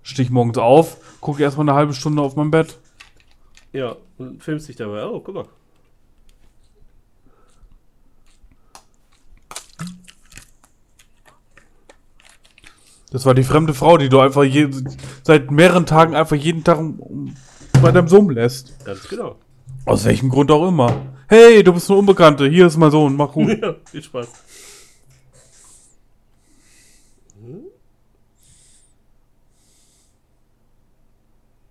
[0.03, 2.79] Stich morgens auf, gucke erstmal eine halbe Stunde auf mein Bett.
[3.73, 5.05] Ja, und filmst dich dabei.
[5.05, 5.49] Oh, guck mal.
[13.11, 14.69] Das war die fremde Frau, die du einfach je,
[15.25, 16.79] seit mehreren Tagen einfach jeden Tag
[17.83, 18.85] bei deinem Sohn lässt.
[18.85, 19.37] Ganz genau.
[19.89, 21.17] Aus welchem Grund auch immer.
[21.29, 22.47] Hey, du bist eine Unbekannte.
[22.47, 23.17] Hier ist mein Sohn.
[23.17, 23.49] Mach gut.
[23.63, 24.29] Ja, viel Spaß.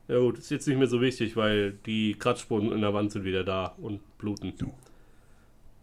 [0.08, 3.24] Ja gut, ist jetzt nicht mehr so wichtig, weil die Kratzspuren in der Wand sind
[3.24, 4.52] wieder da und bluten.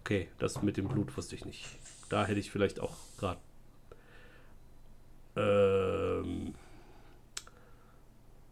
[0.01, 1.65] Okay, das mit dem Blut wusste ich nicht.
[2.09, 3.39] Da hätte ich vielleicht auch gerade.
[5.37, 6.55] Ähm.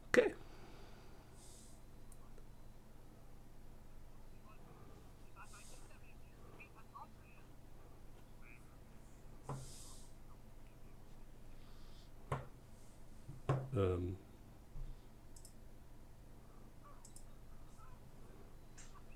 [0.09, 0.34] Okay.
[13.74, 14.16] Ähm.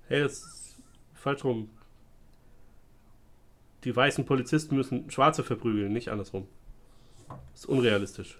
[0.07, 0.75] Hey, das ist
[1.13, 1.69] falsch rum.
[3.83, 6.47] Die weißen Polizisten müssen Schwarze verprügeln, nicht andersrum.
[7.27, 8.39] Das ist unrealistisch.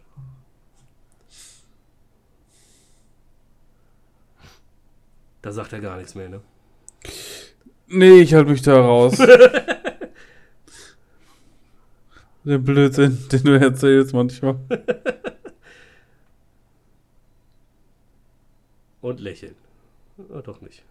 [5.41, 6.41] Da sagt er gar nichts mehr, ne?
[7.87, 9.17] Nee, ich halte mich da raus.
[12.43, 14.57] Der Blödsinn, den du erzählst manchmal.
[19.07, 19.55] Und lächeln.
[20.33, 20.83] Ah, doch nicht.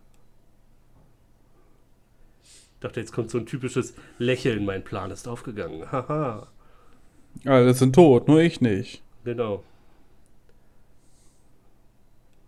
[2.43, 4.64] Ich dachte, jetzt kommt so ein typisches Lächeln.
[4.64, 5.93] Mein Plan ist aufgegangen.
[5.93, 6.47] Haha.
[7.44, 9.02] Alle sind tot, nur ich nicht.
[9.24, 9.62] Genau.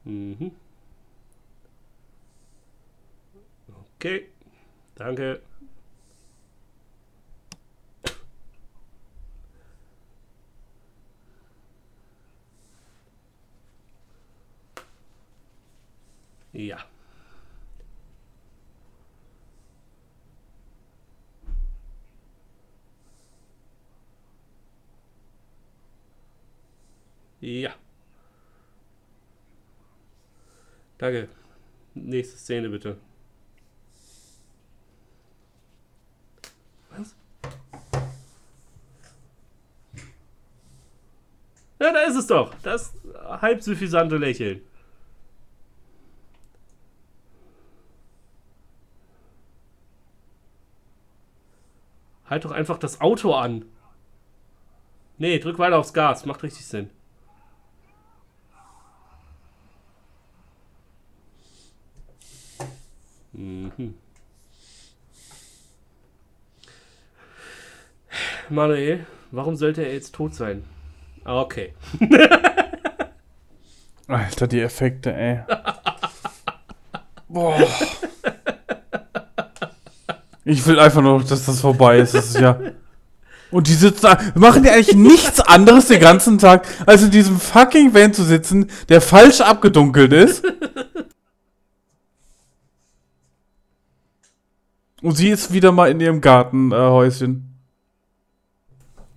[0.05, 0.53] Mhm.
[3.97, 4.25] Okay.
[4.95, 5.43] Danke.
[16.53, 16.79] Ja.
[27.41, 27.75] Ja.
[30.99, 31.29] Danke.
[31.95, 32.99] Nächste Szene bitte.
[36.91, 37.15] Was?
[41.81, 42.55] Ja, da ist es doch.
[42.63, 44.68] Das halb suffisante Lächeln.
[52.29, 53.65] Halt doch einfach das Auto an.
[55.19, 56.27] Nee, drück weiter aufs Gas.
[56.27, 56.91] Macht richtig Sinn.
[63.33, 63.95] Mhm.
[68.49, 70.65] Manuel, warum sollte er jetzt tot sein?
[71.25, 71.75] Ah, Okay.
[74.09, 75.41] Alter, die Effekte, ey.
[77.29, 77.59] Boah.
[80.51, 82.15] Ich will einfach nur, dass das vorbei ist.
[82.15, 82.59] Das ist ja.
[83.51, 87.39] Und die sitzen da, machen die eigentlich nichts anderes den ganzen Tag, als in diesem
[87.39, 90.43] fucking Van zu sitzen, der falsch abgedunkelt ist.
[95.03, 97.45] Und sie ist wieder mal in ihrem Gartenhäuschen.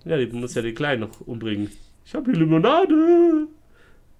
[0.04, 1.70] Ja, die muss ja den Kleinen noch umbringen.
[2.04, 3.46] Ich habe hier Limonade.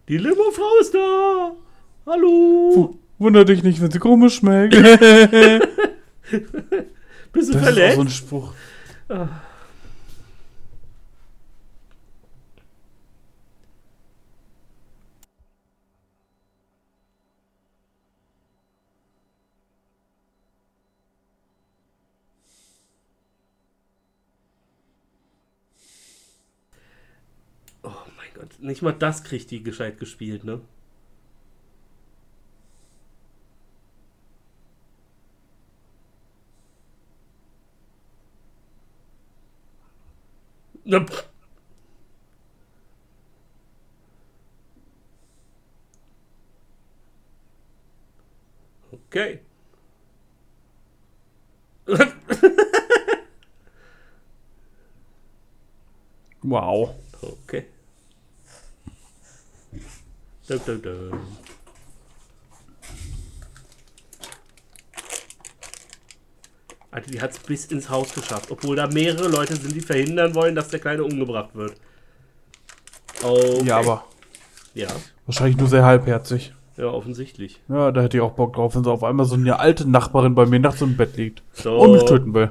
[0.08, 1.52] Die Limo-Frau ist da.
[2.06, 2.98] Hallo.
[3.18, 4.74] Wunder dich nicht, wenn sie komisch schmeckt.
[7.32, 7.96] Bist du Das ist auch verletzt?
[7.96, 8.54] so ein Spruch.
[27.82, 28.58] oh mein Gott.
[28.60, 30.60] Nicht mal das kriegt die gescheit gespielt, ne?
[40.92, 41.24] Okay.
[56.44, 56.94] Wow.
[57.22, 57.66] Okay.
[60.46, 61.36] Dum, dum, dum.
[66.92, 70.34] Alter, die hat es bis ins Haus geschafft, obwohl da mehrere Leute sind, die verhindern
[70.36, 71.72] wollen, dass der Kleine umgebracht wird.
[73.22, 73.64] Okay.
[73.64, 74.04] Ja, aber
[74.74, 74.88] Ja,
[75.26, 76.52] wahrscheinlich nur sehr halbherzig.
[76.76, 77.60] ja, offensichtlich.
[77.68, 80.34] Ja, da hätte ich auch Bock drauf, wenn so auf einmal so eine alte Nachbarin
[80.34, 81.76] bei mir nachts im Bett liegt So.
[81.78, 82.50] und mich töten will.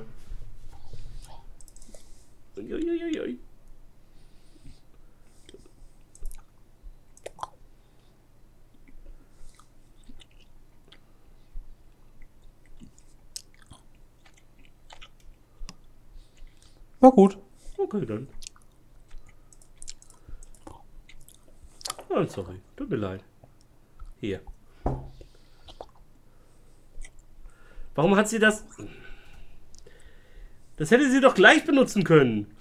[17.02, 17.38] Na gut.
[17.78, 18.28] Okay, dann.
[22.10, 22.60] Oh, sorry.
[22.76, 23.23] Tut mir leid.
[24.19, 24.41] Hier.
[27.95, 28.65] Warum hat sie das...
[30.78, 32.56] Das hätte sie doch gleich benutzen können.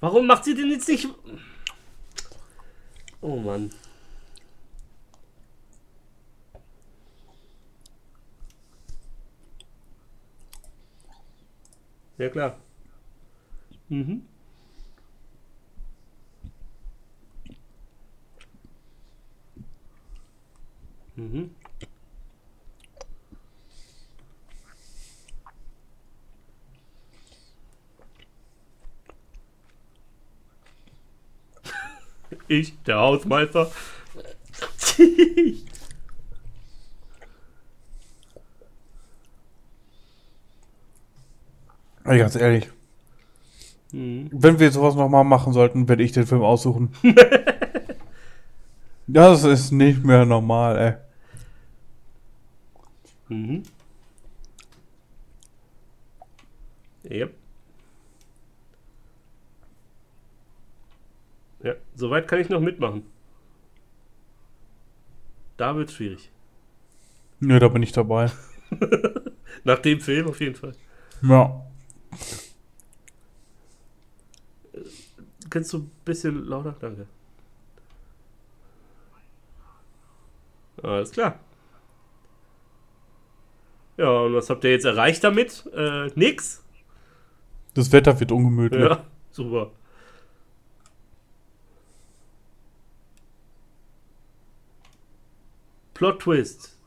[0.00, 1.08] Warum macht sie denn jetzt nicht...
[3.20, 3.70] Oh Mann.
[12.18, 12.56] Ja, klar.
[13.88, 14.22] Mhm.
[21.16, 21.50] Mhm.
[32.48, 33.70] Ich, der Hausmeister.
[42.08, 42.68] Ey, ganz ehrlich.
[43.92, 44.28] mhm.
[44.32, 46.90] Wenn wir sowas nochmal machen sollten, werde ich den Film aussuchen.
[49.06, 50.78] das ist nicht mehr normal,
[53.28, 53.34] ey.
[53.34, 53.62] Mhm.
[57.10, 57.34] Yep.
[61.62, 63.02] Ja, soweit kann ich noch mitmachen.
[65.58, 66.30] Da wird's schwierig.
[67.40, 68.30] Nö, da bin ich dabei.
[69.64, 70.74] Nach dem Film auf jeden Fall.
[71.22, 71.67] Ja.
[75.50, 76.76] Kannst du ein bisschen lauter?
[76.78, 77.06] Danke.
[80.82, 81.38] Alles klar.
[83.96, 85.66] Ja, und was habt ihr jetzt erreicht damit?
[85.74, 86.62] Äh, nix?
[87.74, 88.80] Das Wetter wird ungemütlich.
[88.80, 89.72] Ja, super.
[95.94, 96.78] Plot Twist.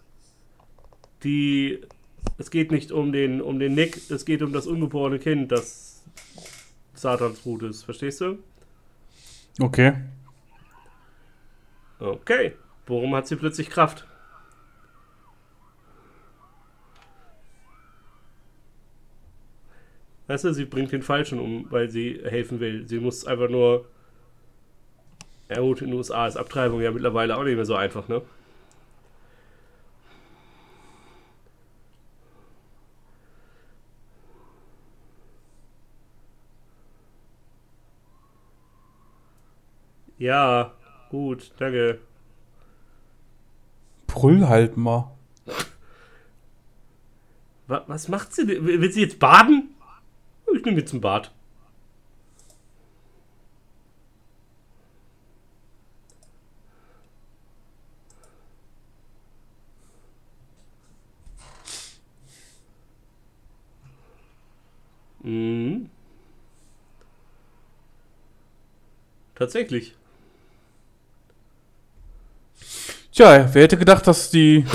[1.24, 1.82] Die.
[2.38, 6.04] Es geht nicht um den, um den Nick, es geht um das ungeborene Kind, das
[6.94, 7.84] Satans Brut ist.
[7.84, 8.40] Verstehst du?
[9.60, 9.94] Okay.
[12.00, 12.54] Okay.
[12.88, 14.06] Warum hat sie plötzlich Kraft?
[20.28, 22.88] Weißt du, sie bringt den Falschen um, weil sie helfen will.
[22.88, 23.86] Sie muss einfach nur.
[25.50, 28.22] Ja, gut, in den USA ist Abtreibung ja mittlerweile auch nicht mehr so einfach, ne?
[40.22, 40.74] Ja,
[41.10, 42.00] gut, danke.
[44.06, 45.18] Brüll halt mal.
[47.66, 48.64] Wa was macht sie denn?
[48.68, 49.74] Will sie jetzt baden?
[50.54, 51.32] Ich nehme jetzt ein Bad.
[65.24, 65.90] Mhm.
[69.34, 69.96] Tatsächlich.
[73.22, 74.66] Tja, wer hätte gedacht, dass die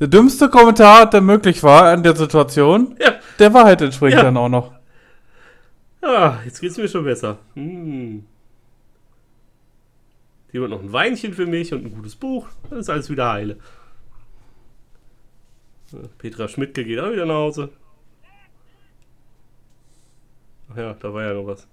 [0.00, 3.12] der dümmste Kommentar, der möglich war an der Situation, Ja.
[3.38, 4.24] der Wahrheit entspricht Ja.
[4.24, 4.72] dann auch noch.
[6.02, 7.38] Ah, jetzt geht's mir schon besser.
[7.54, 8.26] Hm.
[10.50, 12.48] Jemand noch ein Weinchen für mich und ein gutes Buch.
[12.68, 13.58] Dann ist alles wieder heile.
[16.18, 17.68] Petra Schmidtke geht auch wieder nach Hause.
[20.72, 21.68] Ach ja, da war ja noch was.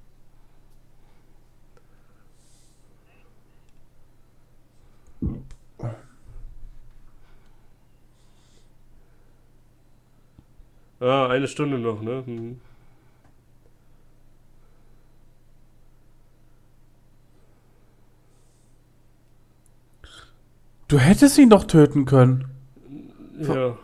[11.01, 12.23] Ah, eine Stunde noch, ne?
[12.25, 12.61] Hm.
[20.87, 22.45] Du hättest ihn doch töten können.
[23.39, 23.77] Ja.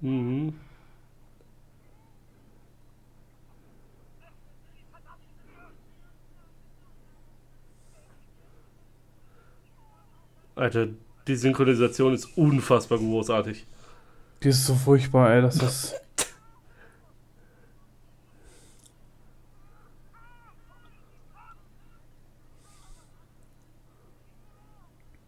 [0.00, 0.54] Mhm.
[10.56, 10.88] Alter,
[11.28, 13.66] die Synchronisation ist unfassbar großartig.
[14.42, 15.42] Die ist so furchtbar, ey.
[15.42, 15.94] Das ist.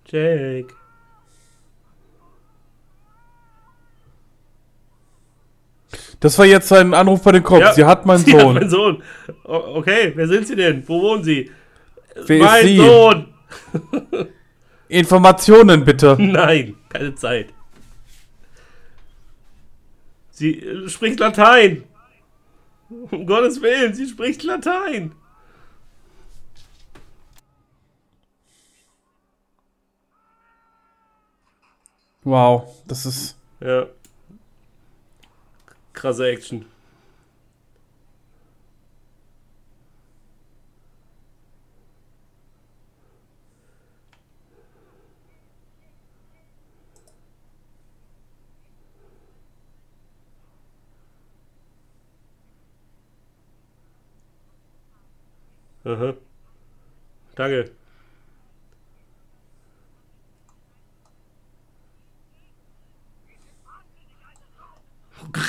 [0.07, 0.75] Jake.
[6.21, 7.61] Das war jetzt ein Anruf bei den Cops.
[7.61, 8.55] Ja, Sie hat meinen sie hat Sohn.
[8.55, 9.03] meinen Sohn.
[9.45, 10.83] Okay, wer sind Sie denn?
[10.87, 11.51] Wo wohnen Sie?
[12.27, 12.77] Wer mein ist sie?
[12.79, 13.35] Sohn.
[14.89, 16.17] Informationen bitte.
[16.21, 17.53] Nein, keine Zeit.
[20.31, 21.85] Sie äh, spricht Latein.
[22.89, 25.13] Um Gottes Willen, sie spricht Latein.
[32.25, 33.37] Wow, das ist.
[33.61, 33.87] Ja.
[35.93, 36.67] Krasse Action.
[55.89, 56.15] Aha.
[57.35, 57.71] Danke.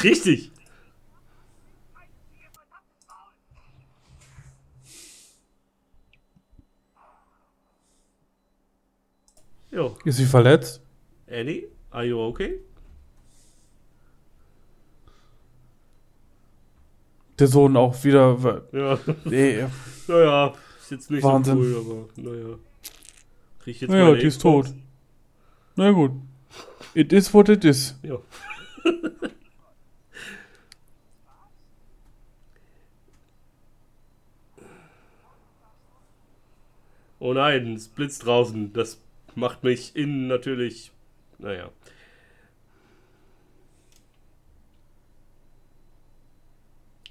[0.03, 0.51] Richtig.
[9.71, 10.81] Jo, Ist sie verletzt?
[11.29, 12.59] Annie, are you okay?
[17.39, 18.63] Der Sohn auch wieder.
[18.73, 18.99] Ja,
[19.31, 19.65] Ey,
[20.07, 21.55] naja, ist jetzt nicht Wahnsinn.
[21.55, 22.55] so cool, aber naja.
[23.59, 24.67] Krieg ich jetzt Naja, die ist tot.
[25.75, 26.11] na gut.
[26.93, 27.95] It is what it is.
[28.03, 28.17] Ja.
[37.19, 38.73] oh nein, es blitzt draußen.
[38.73, 39.01] Das
[39.35, 40.91] macht mich innen natürlich.
[41.37, 41.69] Naja.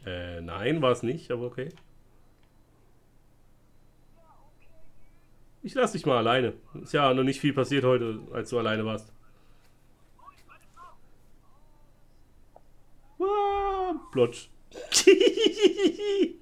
[0.09, 1.69] Äh, nein, war es nicht, aber okay.
[5.63, 6.55] Ich lass dich mal alleine.
[6.83, 9.13] Ist ja noch nicht viel passiert heute, als du alleine warst.
[13.21, 14.49] Ah, Plotsch.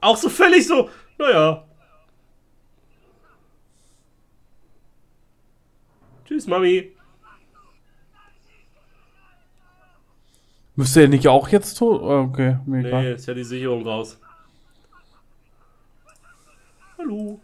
[0.00, 0.88] Auch so völlig so,
[1.18, 1.64] naja.
[6.26, 6.95] Tschüss, Mami.
[10.76, 12.02] Müsste er nicht auch jetzt tot?
[12.02, 13.04] Okay, mir Nee, egal.
[13.06, 14.18] ist ja die Sicherung raus.
[16.98, 17.40] Hallo.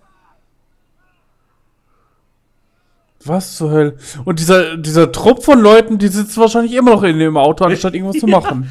[3.25, 3.97] Was zur Hölle?
[4.25, 7.95] Und dieser, dieser Trupp von Leuten, die sitzen wahrscheinlich immer noch in dem Auto, anstatt
[7.95, 8.69] irgendwas zu machen.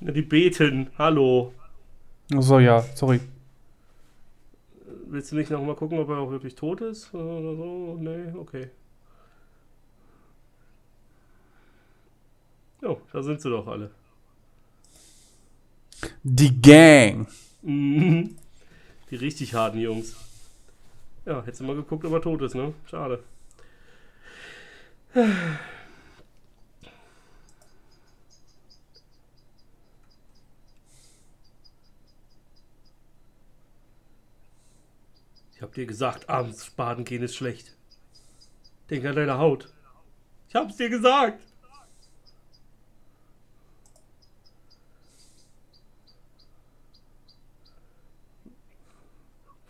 [0.00, 0.88] Die beten.
[0.98, 1.52] Hallo.
[2.34, 3.20] Achso, ja, sorry.
[5.06, 7.12] Willst du nicht noch mal gucken, ob er auch wirklich tot ist?
[7.14, 7.96] Oder so?
[8.00, 8.68] Nee, okay.
[12.82, 13.92] Jo, da sind sie doch alle.
[16.24, 17.28] Die Gang.
[17.62, 18.36] Mhm.
[19.08, 20.16] Die richtig harten Jungs.
[21.24, 22.74] Ja, hättest du mal geguckt, ob er tot ist, ne?
[22.86, 23.22] Schade.
[35.54, 37.76] Ich hab dir gesagt, abends baden gehen ist schlecht.
[38.90, 39.72] Denk an deine Haut.
[40.48, 41.40] Ich hab's dir gesagt.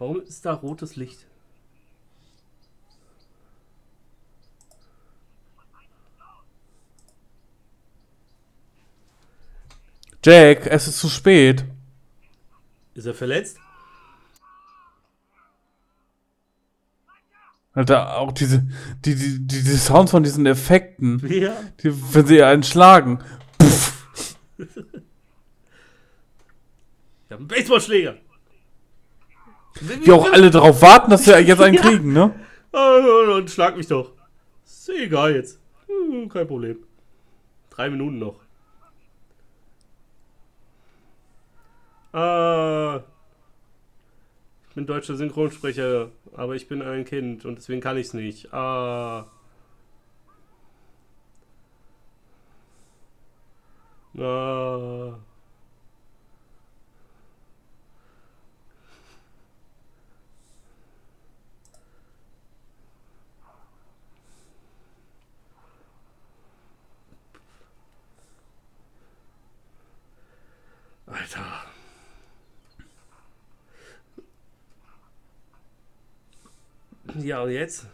[0.03, 1.27] Warum ist da rotes Licht?
[10.25, 11.65] Jack, es ist zu spät.
[12.95, 13.59] Ist er verletzt?
[17.73, 18.67] Alter, auch diese,
[19.05, 21.55] die, die, die, die Sounds von diesen Effekten, Ja.
[21.81, 23.23] die, wenn sie einen schlagen.
[24.59, 24.67] Ich
[27.31, 28.17] hab einen Baseballschläger.
[29.81, 31.81] Die auch alle darauf warten, dass wir jetzt einen Ja.
[31.83, 32.35] kriegen, ne?
[32.73, 32.97] Ah,
[33.37, 34.13] Und schlag mich doch.
[34.65, 35.59] Ist egal jetzt.
[35.87, 36.79] Hm, Kein Problem.
[37.71, 38.37] Drei Minuten noch.
[42.13, 43.01] Ah.
[44.69, 48.53] Ich bin deutscher Synchronsprecher, aber ich bin ein Kind und deswegen kann ich es nicht.
[48.55, 49.27] Ah.
[54.19, 55.19] Ah.
[71.13, 71.45] Alter.
[77.21, 77.87] Ja, und jetzt?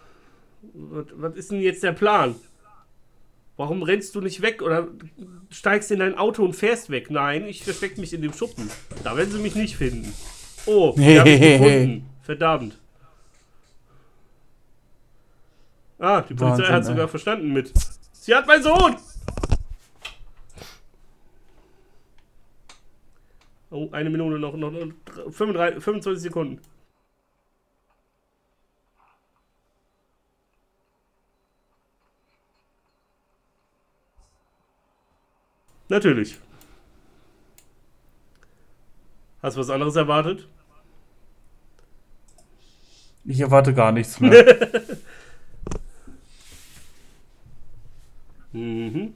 [0.74, 2.36] Was, was ist denn jetzt der Plan?
[3.56, 4.86] Warum rennst du nicht weg oder
[5.50, 7.10] steigst in dein Auto und fährst weg?
[7.10, 8.70] Nein, ich verstecke mich in dem Schuppen.
[9.02, 10.12] Da werden sie mich nicht finden.
[10.66, 12.10] Oh, wir haben mich gefunden.
[12.22, 12.78] Verdammt.
[15.98, 17.08] Ah, die Polizei Wahnsinn, hat sogar ey.
[17.08, 17.72] verstanden mit.
[18.12, 18.96] Sie hat meinen Sohn!
[23.70, 24.92] Oh, eine Minute noch, noch, noch
[25.30, 26.60] 35, 25 Sekunden.
[35.88, 36.38] Natürlich.
[39.42, 40.46] Hast du was anderes erwartet?
[43.24, 44.68] Ich erwarte gar nichts mehr.
[48.52, 49.12] Mhm.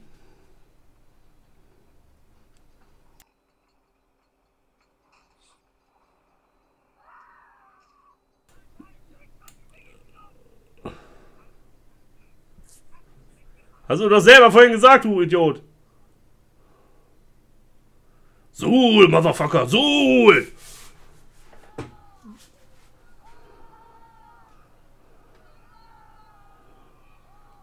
[13.92, 15.62] Hast du doch selber vorhin gesagt, du Idiot.
[18.52, 20.46] Suhl, Motherfucker, Suhl!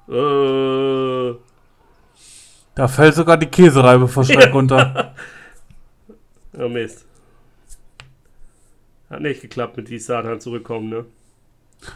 [0.07, 1.35] Äh.
[2.76, 5.15] da fällt sogar die Käsereibe vor Schreck runter.
[6.56, 7.07] Oh Mist.
[9.10, 11.06] Hat nicht geklappt mit die Satan zurückkommen, ne?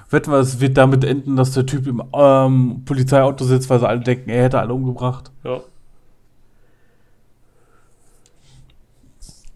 [0.10, 4.00] Wetten es wird damit enden, dass der Typ im ähm, Polizeiauto sitzt, weil sie alle
[4.00, 5.32] denken, er hätte alle umgebracht.
[5.44, 5.62] Ja.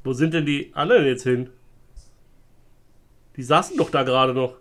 [0.03, 1.49] Wo sind denn die anderen jetzt hin?
[3.35, 4.55] Die saßen doch da gerade noch.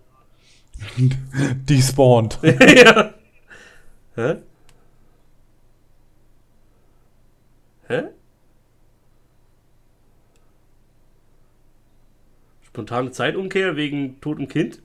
[1.67, 2.39] Die spawnt.
[2.43, 3.13] ja.
[4.15, 4.35] Hä?
[7.87, 8.03] Hä?
[12.61, 14.81] Spontane Zeitumkehr wegen totem Kind?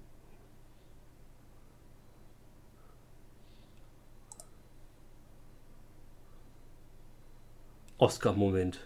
[8.02, 8.80] Oscar-Moment.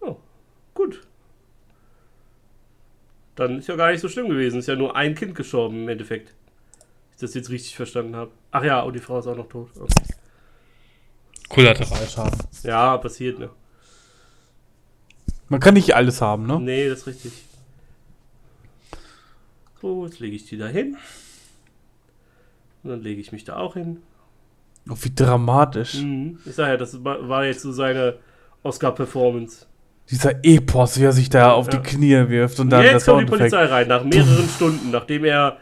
[0.00, 0.16] Oh,
[0.72, 1.02] gut.
[3.36, 4.60] Dann ist ja gar nicht so schlimm gewesen.
[4.60, 6.34] Ist ja nur ein Kind gestorben im Endeffekt.
[7.12, 8.30] Ich das jetzt richtig verstanden habe.
[8.50, 9.68] Ach ja, und die Frau ist auch noch tot.
[9.78, 10.14] Okay.
[11.50, 12.38] Kollateralschaden.
[12.62, 13.50] Ja, passiert, ne?
[15.50, 16.58] Man kann nicht alles haben, ne?
[16.60, 17.47] Nee, das ist richtig.
[19.80, 20.96] So, jetzt lege ich die da hin.
[22.82, 23.98] Und dann lege ich mich da auch hin.
[24.90, 25.94] Oh, wie dramatisch.
[25.94, 26.38] Mhm.
[26.44, 28.16] Ich sag ja, das war jetzt so seine
[28.62, 29.66] Oscar-Performance.
[30.10, 31.78] Dieser Epos, wie er sich da auf Ja.
[31.78, 33.26] die Knie wirft und dann Jetzt kommt die.
[33.26, 35.58] Polizei rein, nach mehreren Stunden, nachdem er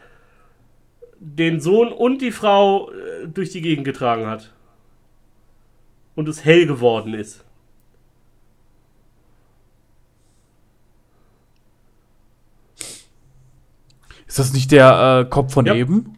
[1.19, 4.53] den Sohn und die Frau äh, durch die Gegend getragen hat.
[6.15, 7.43] Und es hell geworden ist.
[14.37, 15.73] Ist das nicht der äh, Kopf von Ja.
[15.73, 16.15] eben?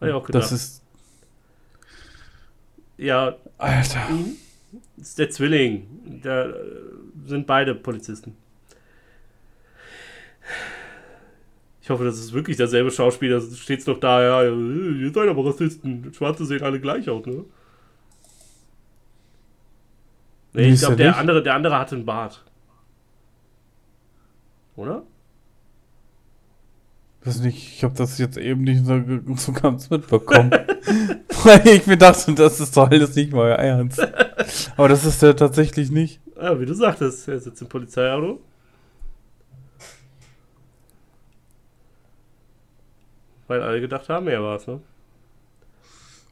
[0.00, 0.44] Hab ich auch gedacht.
[0.44, 0.80] Das ist.
[2.96, 4.00] ja, Alter.
[4.96, 6.20] das ist der Zwilling.
[6.22, 6.54] Da äh,
[7.26, 8.36] sind beide Polizisten.
[11.82, 13.40] Ich hoffe, das ist wirklich derselbe Schauspieler.
[13.40, 16.12] Steht's doch da, ja, ihr seid aber Rassisten.
[16.14, 17.44] Schwarze sehen alle gleich aus, ne?
[20.52, 21.18] Nee, ich glaube, er der nicht.
[21.18, 22.44] andere, der andere hatte einen Bart.
[24.76, 25.02] Oder?
[27.24, 30.50] Weiß nicht, ich habe das jetzt eben nicht so, ganz mitbekommen.
[31.44, 34.00] Weil ich mir dachte, das ist doch alles nicht mal Ernst.
[34.76, 36.20] Aber das ist der tatsächlich nicht.
[36.36, 38.40] Ja, wie du sagtest, er sitzt im Polizeiauto.
[43.48, 44.80] Weil alle gedacht haben, er war's, ne?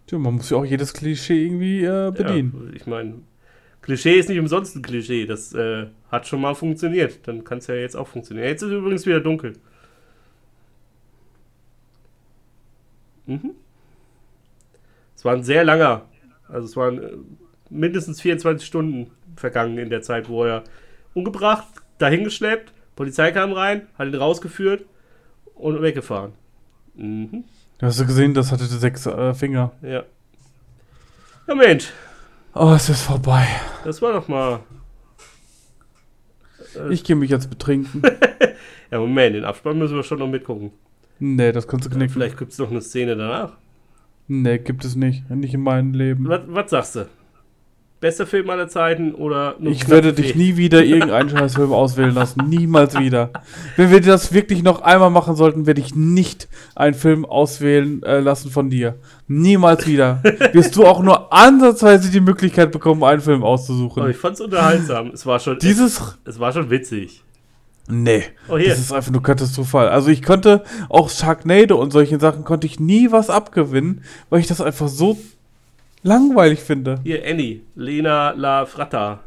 [0.07, 2.69] Tja, man muss ja auch jedes Klischee irgendwie äh, bedienen.
[2.71, 3.15] Ja, ich meine,
[3.83, 5.27] Klischee ist nicht umsonst ein Klischee.
[5.27, 7.27] Das äh, hat schon mal funktioniert.
[7.27, 8.47] Dann kann es ja jetzt auch funktionieren.
[8.47, 9.55] Jetzt ist übrigens wieder dunkel.
[13.27, 13.53] Mhm.
[15.17, 16.03] Es war ein sehr langer,
[16.49, 17.11] also es waren äh,
[17.71, 20.63] mindestens 24 Stunden vergangen in der Zeit, wo er
[21.15, 21.67] umgebracht,
[21.99, 24.85] dahingeschleppt, Polizei kam rein, hat ihn rausgeführt
[25.55, 26.33] und weggefahren.
[26.95, 27.45] Mhm.
[27.81, 29.73] Hast du gesehen, das hatte sechs äh, Finger.
[29.83, 30.05] Ja.
[31.47, 31.93] Ja, Mensch,
[32.55, 33.47] Oh, es ist vorbei.
[33.85, 34.61] das war doch mal.
[36.91, 38.03] Ich gehe mich jetzt betrinken.
[38.89, 40.71] Ja, Moment, den Abspann müssen wir schon noch mitgucken.
[41.19, 42.13] Nee, das kannst du knicken.
[42.13, 43.53] Vielleicht gibt es noch eine Szene danach.
[44.29, 45.29] Nee, gibt es nicht.
[45.31, 46.29] Nicht in meinem Leben.
[46.29, 47.07] Was, was sagst du?
[47.99, 52.47] Bester Film aller Zeiten oder nur Ich werde dich nie wieder irgendeinen Scheißfilm auswählen lassen.
[52.47, 53.31] Niemals wieder.
[53.77, 58.21] Wenn wir das wirklich noch einmal machen sollten, werde ich nicht einen Film auswählen äh,
[58.21, 58.97] lassen von dir.
[59.29, 60.23] Niemals wieder.
[60.53, 64.11] Wirst du auch nur ansatzweise die Möglichkeit bekommen, einen Film Aber auszusuchen.
[64.11, 65.09] ich fand's unterhaltsam.
[65.09, 66.19] Es war schon, Dieses.
[66.27, 67.25] es war schon witzig.
[67.89, 68.25] Nee.
[68.49, 68.59] Oh.
[68.59, 69.89] Das ist einfach nur katastrophal.
[69.89, 74.47] Also ich konnte auch Sharknado und solchen Sachen konnte ich nie was abgewinnen, weil ich
[74.49, 75.17] das einfach so
[76.03, 77.01] langweilig finde.
[77.05, 79.21] Hier, Annie, Lena La Fratta.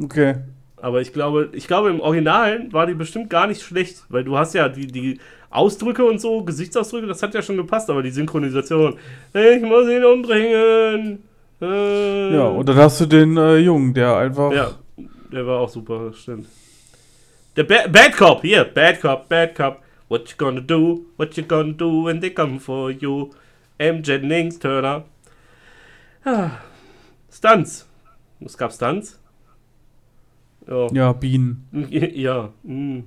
[0.00, 0.36] Okay.
[0.76, 4.36] Aber ich glaube, ich glaube, im Originalen war die bestimmt gar nicht schlecht, weil du
[4.36, 5.18] hast ja die, die
[5.48, 8.98] Ausdrücke und so, Gesichtsausdrücke, das hat ja schon gepasst, aber die Synchronisation,
[9.32, 11.22] ich muss ihn umbringen.
[11.62, 14.52] Äh, Ja, und dann hast du den äh, Jungen, der einfach.
[14.52, 14.72] Ja,
[15.32, 16.46] der war auch super, stimmt.
[17.56, 19.82] Der ba Bad Cop, hier, Bad Cop, Bad Cop.
[20.08, 21.06] What you gonna do?
[21.16, 23.30] What you gonna do when they come for you?
[23.78, 24.02] M.
[24.02, 25.04] Jennings Turner.
[26.24, 26.50] Ah,
[27.30, 27.86] Stunts.
[28.40, 29.18] Es gab Stunts.
[30.68, 30.86] Ja.
[30.92, 31.66] Ja, Bienen.
[31.90, 32.52] Ja.
[32.62, 33.04] mm.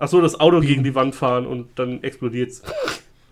[0.00, 2.62] Ach so, das Auto gegen die Wand fahren und dann explodiert's.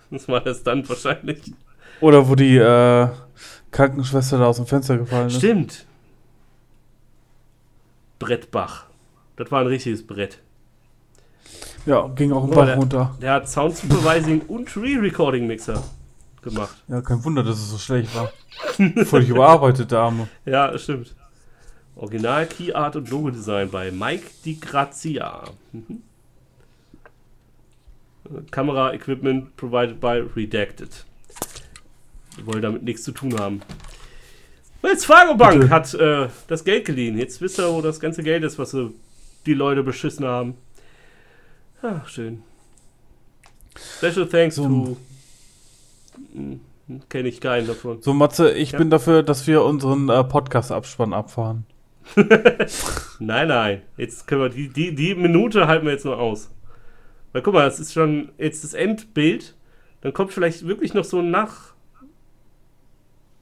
[0.08, 1.52] Das war der Stunt wahrscheinlich.
[2.00, 3.08] Oder wo die äh,
[3.72, 5.38] Krankenschwester da aus dem Fenster gefallen ist.
[5.38, 5.84] Stimmt.
[8.20, 8.85] Brettbach.
[9.36, 10.38] Das war ein richtiges Brett.
[11.84, 13.16] Ja, ging auch ein Bach der- runter.
[13.20, 15.82] Der hat Sound Supervising und Re-Recording Mixer
[16.42, 16.76] gemacht.
[16.88, 18.32] Ja, kein Wunder, dass es so schlecht war.
[19.04, 20.28] Völlig überarbeitet, der Arme.
[20.44, 21.14] Ja, das stimmt.
[21.94, 25.44] Original Key Art und Logo Design bei Mike Di Grazia.
[25.72, 26.02] Mhm.
[28.50, 31.04] Kamera Equipment provided by Redacted.
[32.36, 33.60] Die wollen damit nichts zu tun haben.
[34.82, 35.70] Wells Fargo Bank Bitte.
[35.70, 37.16] hat äh, das Geld geliehen.
[37.18, 38.92] Jetzt wisst ihr, wo das ganze Geld ist, was sie,
[39.46, 40.54] die Leute beschissen haben.
[41.82, 42.42] Ach, schön.
[43.98, 44.68] Special thanks So.
[44.68, 44.96] to.
[47.08, 48.00] Kenne ich keinen davon.
[48.02, 48.78] So, Matze, ich Ja.
[48.78, 51.64] bin dafür, dass wir unseren äh, Podcast-Abspann abfahren.
[53.18, 53.82] Nein, nein.
[53.96, 56.50] Jetzt können wir die, die, die Minute halten wir jetzt nur aus.
[57.32, 59.56] Weil guck mal, das ist schon jetzt das Endbild.
[60.02, 61.74] Dann kommt vielleicht wirklich noch so ein Nach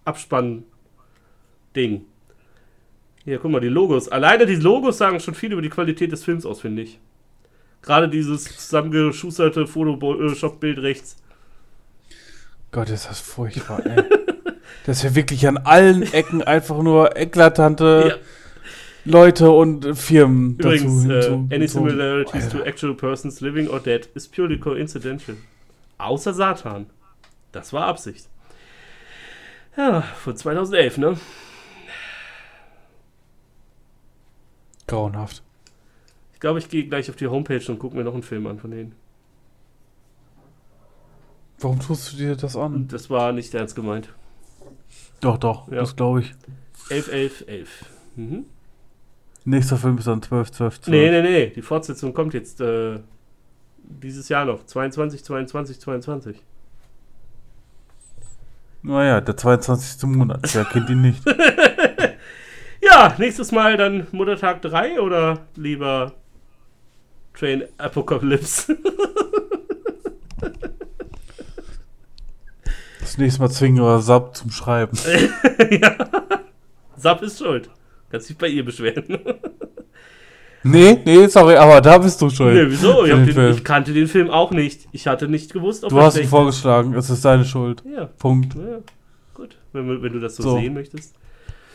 [0.07, 2.07] Abspann-Ding.
[3.25, 4.09] Hier, guck mal, die Logos.
[4.09, 6.99] Alleine die Logos sagen schon viel über die Qualität des Films aus, finde ich.
[7.83, 11.17] Gerade dieses zusammengeschusterte Photoshop-Bild rechts.
[12.73, 14.03] Gott, ist das furchtbar, ey.
[14.87, 19.11] Das ist ja wirklich an allen Ecken einfach nur eklatante Ja.
[19.11, 22.67] Leute und äh, Firmen Übrigens, äh, hinzu- any similarities to Alter.
[22.67, 25.37] actual persons living or dead is purely coincidental.
[25.99, 26.87] Außer Satan.
[27.53, 28.27] Das war Absicht.
[29.77, 31.17] Ja, von 2011, ne?
[34.95, 35.43] Grauenhaft.
[36.33, 38.59] Ich glaube, ich gehe gleich auf die Homepage und gucke mir noch einen Film an
[38.59, 38.95] von denen.
[41.61, 42.89] Warum tust du dir das an?
[42.89, 44.09] Das war nicht ernst gemeint.
[45.21, 45.77] Doch, doch, Ja.
[45.81, 46.35] das glaube ich.
[46.91, 47.85] 11, 11, 11.
[48.17, 48.45] Mhm.
[49.47, 50.89] Nächster Film ist dann 12, 12, 12.
[50.89, 51.47] Nee, nee, nee.
[51.51, 53.01] Die Fortsetzung kommt jetzt äh,
[53.79, 54.65] dieses Jahr noch.
[54.65, 56.43] 22, 22, 22.
[58.83, 60.09] Naja, der 22.
[60.11, 60.55] Monat.
[60.55, 61.23] Wer kennt ihn nicht?
[62.85, 66.13] Ja, nächstes Mal dann Muttertag 3 oder lieber
[67.39, 68.77] Train Apocalypse?
[73.01, 74.99] Das nächste Mal zwingen wir Sub zum Schreiben.
[75.71, 75.95] ja.
[76.97, 77.71] Sap ist schuld.
[78.11, 79.05] Kannst dich bei ihr beschweren.
[80.67, 82.55] Nee, nee, sorry, aber da bist du schuld.
[82.55, 83.05] nee, wieso?
[83.05, 84.89] Ich, den ich kannte den Film auch nicht.
[84.93, 87.83] Ich hatte nicht gewusst, ob Du hast ihn vorgeschlagen, es ist deine Schuld.
[87.85, 88.55] Ja, Punkt.
[88.55, 88.79] ja,
[89.35, 89.59] gut.
[89.75, 90.57] Wenn, wenn du das so, So.
[90.59, 91.15] sehen möchtest.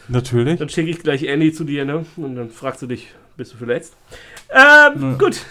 [0.10, 0.60] Natürlich.
[0.60, 2.06] Dann schicke ich gleich Annie zu dir, ne?
[2.18, 3.08] Und dann fragst du dich,
[3.38, 3.96] bist du verletzt?
[4.50, 5.18] Ähm, Ja.
[5.18, 5.42] gut.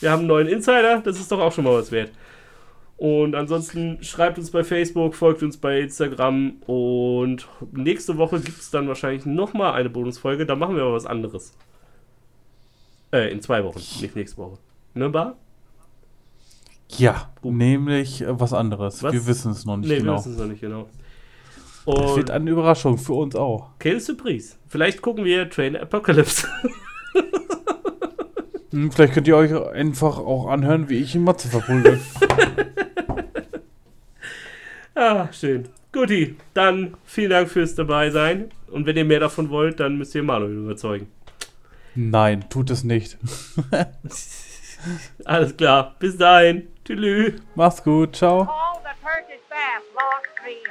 [0.00, 2.10] Wir haben einen neuen Insider, das ist doch auch schon mal was wert.
[2.96, 8.70] Und ansonsten schreibt uns bei Facebook, folgt uns bei Instagram und nächste Woche gibt es
[8.70, 10.46] dann wahrscheinlich nochmal eine Bonusfolge.
[10.46, 11.54] Da machen wir aber was anderes.
[13.12, 14.58] Äh, in zwei Wochen, nicht nächste Woche.
[14.94, 15.36] Ne, Bar?
[16.90, 19.02] Ja, nämlich äh, was anderes.
[19.02, 19.12] Was?
[19.12, 20.16] Wir wissen es noch nicht Nee, wir genau.
[20.18, 20.88] wissen es noch nicht genau.
[21.86, 23.70] Es Und wird eine Überraschung für uns auch.
[23.78, 24.56] Quelle Surprise.
[24.68, 26.48] Vielleicht gucken wir Train Apocalypse.
[28.74, 32.00] Hm, vielleicht könnt ihr euch einfach auch anhören, wie ich in Matze verprügel.
[34.96, 35.68] Ah, schön.
[35.92, 38.50] Guti, dann vielen Dank fürs dabei sein.
[38.70, 41.08] Und wenn ihr mehr davon wollt, dann müsst ihr Manuel überzeugen.
[41.96, 43.18] Nein, tut es nicht.
[45.24, 45.96] Alles klar.
[45.98, 46.68] Bis dahin.
[46.84, 47.34] Tschüss.
[47.56, 48.48] Mach's gut, ciao.
[49.54, 49.60] The
[49.94, 50.66] lost 300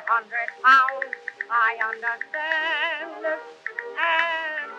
[0.62, 1.16] pounds.
[1.50, 3.40] I understand.
[3.96, 4.72] And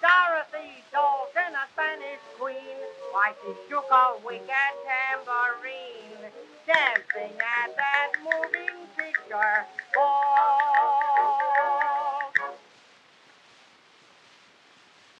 [0.00, 2.80] Dorothy Dalton, a Spanish queen,
[3.12, 4.48] why she shook a wicked
[4.88, 6.32] tambourine,
[6.66, 9.66] dancing at that moving picture.
[9.98, 11.12] Oh,